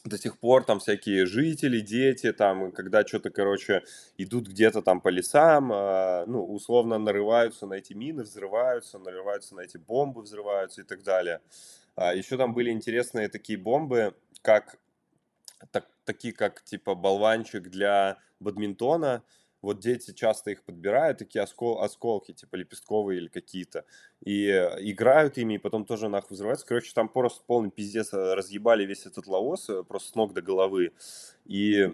до 0.04 0.18
сих 0.18 0.36
пор 0.36 0.64
там 0.64 0.80
всякие 0.80 1.26
жители, 1.26 1.78
дети, 1.78 2.32
там, 2.32 2.72
когда 2.72 3.06
что-то, 3.06 3.30
короче, 3.30 3.84
идут 4.16 4.48
где-то 4.48 4.82
там 4.82 5.00
по 5.00 5.10
лесам, 5.10 5.72
э, 5.72 6.24
ну, 6.26 6.44
условно 6.44 6.98
нарываются 6.98 7.66
на 7.66 7.74
эти 7.74 7.92
мины, 7.92 8.24
взрываются, 8.24 8.98
нарываются 8.98 9.54
на 9.54 9.60
эти 9.60 9.76
бомбы, 9.76 10.22
взрываются 10.22 10.80
и 10.80 10.84
так 10.84 11.04
далее. 11.04 11.40
А 11.94 12.14
еще 12.14 12.36
там 12.36 12.52
были 12.52 12.70
интересные 12.70 13.28
такие 13.28 13.58
бомбы, 13.58 14.14
как 14.42 14.76
так, 15.70 15.88
такие 16.04 16.32
как 16.32 16.62
типа 16.62 16.94
болванчик 16.94 17.68
для 17.68 18.18
бадминтона, 18.40 19.22
вот 19.60 19.80
дети 19.80 20.12
часто 20.12 20.50
их 20.50 20.62
подбирают, 20.62 21.18
такие 21.18 21.42
оскол, 21.42 21.82
осколки, 21.82 22.32
типа 22.32 22.56
лепестковые 22.56 23.18
или 23.18 23.28
какие-то, 23.28 23.84
и 24.24 24.46
э, 24.46 24.76
играют 24.80 25.36
ими, 25.36 25.54
и 25.54 25.58
потом 25.58 25.84
тоже 25.84 26.08
нахуй 26.08 26.34
взрываются. 26.34 26.66
Короче, 26.66 26.92
там 26.94 27.08
просто 27.08 27.42
полный 27.46 27.70
пиздец 27.70 28.12
э, 28.12 28.34
разъебали 28.34 28.84
весь 28.84 29.06
этот 29.06 29.26
лаос, 29.26 29.68
э, 29.68 29.82
просто 29.82 30.10
с 30.10 30.14
ног 30.14 30.32
до 30.32 30.42
головы. 30.42 30.92
И 31.44 31.92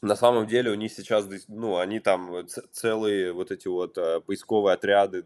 на 0.00 0.16
самом 0.16 0.46
деле 0.46 0.70
у 0.70 0.74
них 0.74 0.92
сейчас, 0.92 1.26
ну, 1.48 1.76
они 1.76 2.00
там 2.00 2.46
целые 2.72 3.32
вот 3.32 3.50
эти 3.50 3.68
вот 3.68 3.98
поисковые 4.24 4.74
отряды 4.74 5.24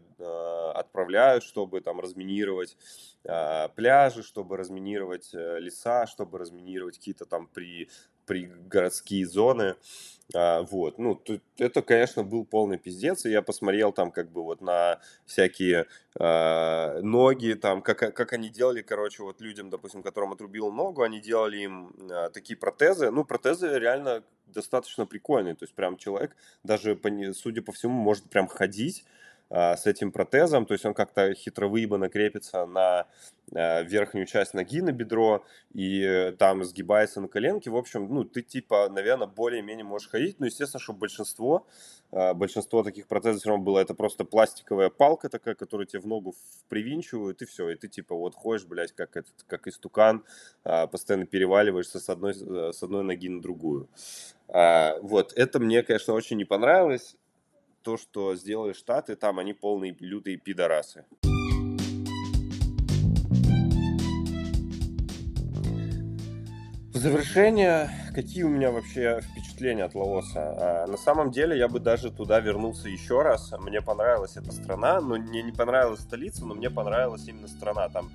отправляют, 0.93 1.43
чтобы 1.43 1.81
там 1.81 1.99
разминировать 1.99 2.77
пляжи, 3.75 4.21
чтобы 4.21 4.57
разминировать 4.57 5.29
леса, 5.33 6.05
чтобы 6.07 6.37
разминировать 6.37 6.97
какие-то 6.97 7.25
там 7.25 7.47
при 7.47 7.89
пригородские 8.25 9.27
зоны. 9.27 9.75
А, 10.33 10.61
вот, 10.61 10.97
ну, 10.97 11.15
тут, 11.15 11.41
это, 11.57 11.81
конечно, 11.81 12.23
был 12.23 12.45
полный 12.45 12.77
пиздец, 12.77 13.25
и 13.25 13.29
я 13.29 13.41
посмотрел 13.41 13.91
там 13.91 14.11
как 14.11 14.31
бы 14.31 14.41
вот 14.43 14.61
на 14.61 14.99
всякие 15.25 15.87
э, 16.17 16.99
ноги, 17.01 17.53
там, 17.53 17.81
как, 17.81 17.97
как 17.97 18.33
они 18.33 18.49
делали, 18.49 18.81
короче, 18.81 19.23
вот 19.23 19.41
людям, 19.41 19.69
допустим, 19.69 20.01
которым 20.01 20.31
отрубил 20.31 20.71
ногу, 20.71 21.01
они 21.01 21.19
делали 21.19 21.57
им 21.57 21.93
э, 22.09 22.29
такие 22.33 22.57
протезы, 22.57 23.11
ну, 23.11 23.25
протезы 23.25 23.77
реально 23.77 24.23
достаточно 24.47 25.05
прикольные, 25.05 25.55
то 25.55 25.65
есть 25.65 25.75
прям 25.75 25.97
человек, 25.97 26.35
даже, 26.63 26.97
судя 27.33 27.61
по 27.61 27.73
всему, 27.73 27.93
может 27.93 28.23
прям 28.29 28.47
ходить, 28.47 29.03
а, 29.03 29.22
с 29.53 29.85
этим 29.85 30.11
протезом, 30.11 30.65
то 30.65 30.73
есть 30.73 30.83
он 30.83 30.95
как-то 30.95 31.33
хитро 31.35 31.67
выебанно 31.67 32.09
крепится 32.09 32.65
на 32.65 33.05
а, 33.55 33.83
верхнюю 33.83 34.25
часть 34.25 34.53
ноги 34.53 34.81
на 34.81 34.91
бедро 34.91 35.45
и 35.73 36.33
там 36.39 36.63
сгибается 36.63 37.21
на 37.21 37.27
коленке. 37.27 37.69
В 37.69 37.75
общем, 37.75 38.07
ну, 38.11 38.23
ты 38.23 38.41
типа, 38.41 38.89
наверное, 38.89 39.27
более-менее 39.27 39.83
можешь 39.83 40.09
ходить. 40.09 40.39
Но, 40.39 40.45
естественно, 40.45 40.81
что 40.81 40.93
большинство, 40.93 41.67
а, 42.11 42.33
большинство 42.33 42.83
таких 42.83 43.07
протезов 43.07 43.41
все 43.41 43.49
равно 43.49 43.63
было, 43.63 43.79
это 43.79 43.93
просто 43.93 44.23
пластиковая 44.25 44.89
палка 44.89 45.29
такая, 45.29 45.55
которую 45.55 45.87
тебе 45.87 46.01
в 46.01 46.07
ногу 46.07 46.35
привинчивают, 46.69 47.41
и 47.41 47.45
все. 47.45 47.69
И 47.69 47.75
ты 47.75 47.87
типа 47.87 48.15
вот 48.15 48.33
ходишь, 48.35 48.65
блядь, 48.65 48.93
как, 48.93 49.15
этот, 49.17 49.33
как 49.47 49.67
истукан, 49.67 50.23
постоянно 50.63 51.25
переваливаешься 51.25 51.99
с 51.99 52.09
одной, 52.09 52.33
с 52.33 52.81
одной 52.81 53.03
ноги 53.03 53.29
на 53.29 53.41
другую. 53.41 53.87
Вот, 54.47 55.33
это 55.35 55.59
мне, 55.59 55.83
конечно, 55.83 56.13
очень 56.13 56.37
не 56.37 56.45
понравилось 56.45 57.15
то, 57.83 57.97
что 57.97 58.35
сделали 58.35 58.73
Штаты, 58.73 59.15
там 59.15 59.39
они 59.39 59.53
полные 59.53 59.95
лютые 59.99 60.37
пидорасы. 60.37 61.05
В 66.93 66.97
завершение, 66.97 67.89
какие 68.13 68.43
у 68.43 68.49
меня 68.49 68.71
вообще 68.71 69.19
впечатления 69.21 69.83
от 69.83 69.95
Лаоса? 69.95 70.83
А, 70.83 70.87
на 70.87 70.95
самом 70.95 71.31
деле, 71.31 71.57
я 71.57 71.67
бы 71.67 71.79
даже 71.79 72.11
туда 72.11 72.39
вернулся 72.39 72.87
еще 72.87 73.23
раз. 73.23 73.51
Мне 73.59 73.81
понравилась 73.81 74.37
эта 74.37 74.51
страна, 74.51 75.01
но 75.01 75.15
мне 75.17 75.41
не 75.41 75.51
понравилась 75.51 76.01
столица, 76.01 76.45
но 76.45 76.53
мне 76.53 76.69
понравилась 76.69 77.27
именно 77.27 77.47
страна. 77.47 77.89
Там 77.89 78.11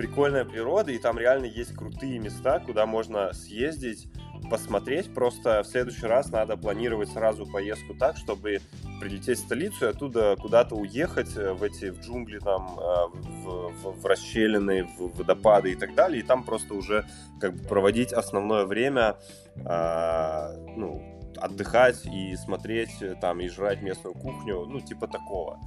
прикольная 0.00 0.46
природа, 0.46 0.92
и 0.92 0.98
там 0.98 1.18
реально 1.18 1.44
есть 1.44 1.76
крутые 1.76 2.18
места, 2.18 2.58
куда 2.58 2.86
можно 2.86 3.34
съездить, 3.34 4.08
посмотреть. 4.48 5.12
Просто 5.12 5.62
в 5.62 5.66
следующий 5.66 6.06
раз 6.06 6.30
надо 6.30 6.56
планировать 6.56 7.10
сразу 7.10 7.44
поездку 7.44 7.92
так, 7.92 8.16
чтобы 8.16 8.60
прилететь 8.98 9.36
в 9.36 9.42
столицу 9.42 9.84
и 9.84 9.88
оттуда 9.90 10.36
куда-то 10.40 10.74
уехать 10.74 11.36
э, 11.36 11.52
в 11.52 11.62
эти 11.62 11.90
в 11.90 12.00
джунгли, 12.00 12.38
там, 12.38 12.78
э, 12.78 13.08
в, 13.44 13.72
в, 13.72 14.00
в 14.00 14.06
расщелины, 14.06 14.84
в 14.84 15.18
водопады 15.18 15.72
и 15.72 15.74
так 15.74 15.94
далее, 15.94 16.20
и 16.20 16.26
там 16.26 16.44
просто 16.44 16.72
уже 16.72 17.04
как 17.38 17.56
бы 17.56 17.68
проводить 17.68 18.14
основное 18.14 18.64
время, 18.64 19.18
а, 19.66 20.54
ну, 20.76 21.20
отдыхать 21.36 22.06
и 22.06 22.36
смотреть 22.36 23.02
э, 23.02 23.16
там 23.20 23.40
и 23.40 23.48
жрать 23.48 23.82
местную 23.82 24.14
кухню, 24.14 24.64
ну, 24.64 24.80
типа 24.80 25.08
такого. 25.08 25.60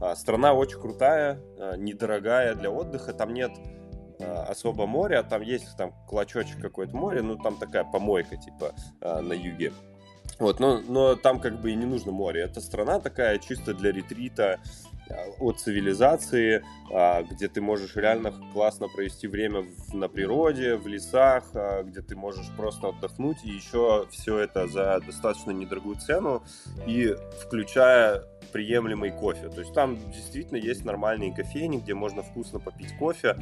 А, 0.00 0.14
страна 0.14 0.54
очень 0.54 0.80
крутая, 0.80 1.40
недорогая 1.76 2.54
для 2.54 2.70
отдыха, 2.70 3.12
там 3.12 3.34
нет 3.34 3.50
особо 4.20 4.86
моря, 4.86 5.22
там 5.22 5.42
есть 5.42 5.76
там 5.76 5.92
клочочек 6.08 6.60
какой-то 6.60 6.96
моря, 6.96 7.22
ну 7.22 7.36
там 7.36 7.56
такая 7.56 7.84
помойка 7.84 8.36
типа 8.36 8.74
на 9.00 9.32
юге. 9.32 9.72
Вот, 10.38 10.58
но, 10.58 10.80
но 10.80 11.16
там 11.16 11.38
как 11.38 11.60
бы 11.60 11.70
и 11.70 11.74
не 11.74 11.84
нужно 11.84 12.12
море. 12.12 12.42
Это 12.42 12.60
страна 12.60 12.98
такая 12.98 13.38
чисто 13.38 13.74
для 13.74 13.92
ретрита 13.92 14.58
а, 15.10 15.14
от 15.38 15.60
цивилизации, 15.60 16.64
а, 16.90 17.22
где 17.22 17.48
ты 17.48 17.60
можешь 17.60 17.94
реально 17.96 18.32
классно 18.52 18.88
провести 18.88 19.26
время 19.26 19.66
на 19.92 20.08
природе, 20.08 20.76
в 20.76 20.86
лесах, 20.86 21.44
а, 21.54 21.82
где 21.82 22.00
ты 22.00 22.16
можешь 22.16 22.48
просто 22.56 22.88
отдохнуть, 22.88 23.44
и 23.44 23.50
еще 23.50 24.06
все 24.10 24.38
это 24.38 24.66
за 24.66 25.00
достаточно 25.04 25.50
недорогую 25.50 25.96
цену, 25.96 26.42
и 26.86 27.14
включая 27.44 28.24
приемлемый 28.52 29.10
кофе. 29.10 29.50
То 29.50 29.60
есть 29.60 29.74
там 29.74 29.98
действительно 30.10 30.56
есть 30.56 30.86
нормальные 30.86 31.34
кофейни, 31.34 31.78
где 31.78 31.94
можно 31.94 32.22
вкусно 32.22 32.60
попить 32.60 32.96
кофе, 32.96 33.36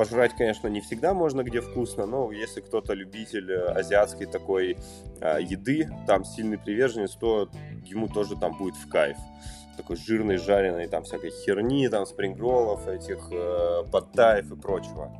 Пожрать, 0.00 0.34
конечно, 0.34 0.66
не 0.68 0.80
всегда 0.80 1.12
можно 1.12 1.42
где 1.42 1.60
вкусно, 1.60 2.06
но 2.06 2.32
если 2.32 2.62
кто-то 2.62 2.94
любитель 2.94 3.52
э, 3.52 3.66
азиатской 3.66 4.24
такой 4.24 4.78
э, 5.20 5.38
еды, 5.42 5.90
там 6.06 6.24
сильный 6.24 6.56
приверженец, 6.56 7.16
то 7.16 7.50
ему 7.84 8.08
тоже 8.08 8.34
там 8.34 8.56
будет 8.56 8.76
в 8.76 8.88
кайф. 8.88 9.18
Такой 9.76 9.96
жирной, 9.96 10.38
жареной, 10.38 10.88
там 10.88 11.04
всякой 11.04 11.32
херни, 11.32 11.86
там 11.88 12.06
спрингроллов, 12.06 12.88
этих 12.88 13.28
э, 13.30 13.84
подтаев 13.92 14.50
и 14.50 14.56
прочего. 14.56 15.12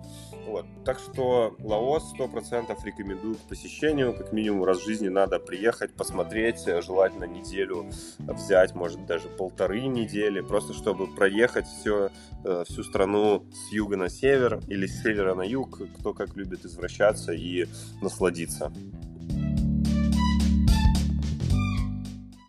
Вот. 0.46 0.66
Так 0.84 0.98
что 0.98 1.56
Лаос 1.60 2.14
100% 2.18 2.76
рекомендую 2.84 3.36
к 3.36 3.40
посещению. 3.40 4.14
Как 4.14 4.32
минимум 4.32 4.64
раз 4.64 4.78
в 4.78 4.84
жизни 4.84 5.08
надо 5.08 5.38
приехать, 5.38 5.92
посмотреть, 5.92 6.64
желательно 6.66 7.24
неделю 7.24 7.86
взять, 8.18 8.74
может 8.74 9.06
даже 9.06 9.28
полторы 9.28 9.82
недели, 9.82 10.40
просто 10.40 10.72
чтобы 10.72 11.06
проехать 11.06 11.66
все, 11.66 12.10
э, 12.44 12.64
всю 12.66 12.82
страну 12.82 13.44
с 13.52 13.72
юга 13.72 13.96
на 13.96 14.08
север 14.08 14.60
или 14.68 14.86
с 14.86 15.02
севера 15.02 15.34
на 15.34 15.42
юг, 15.42 15.80
кто 15.98 16.14
как 16.14 16.36
любит 16.36 16.64
извращаться 16.64 17.32
и 17.32 17.66
насладиться. 18.00 18.72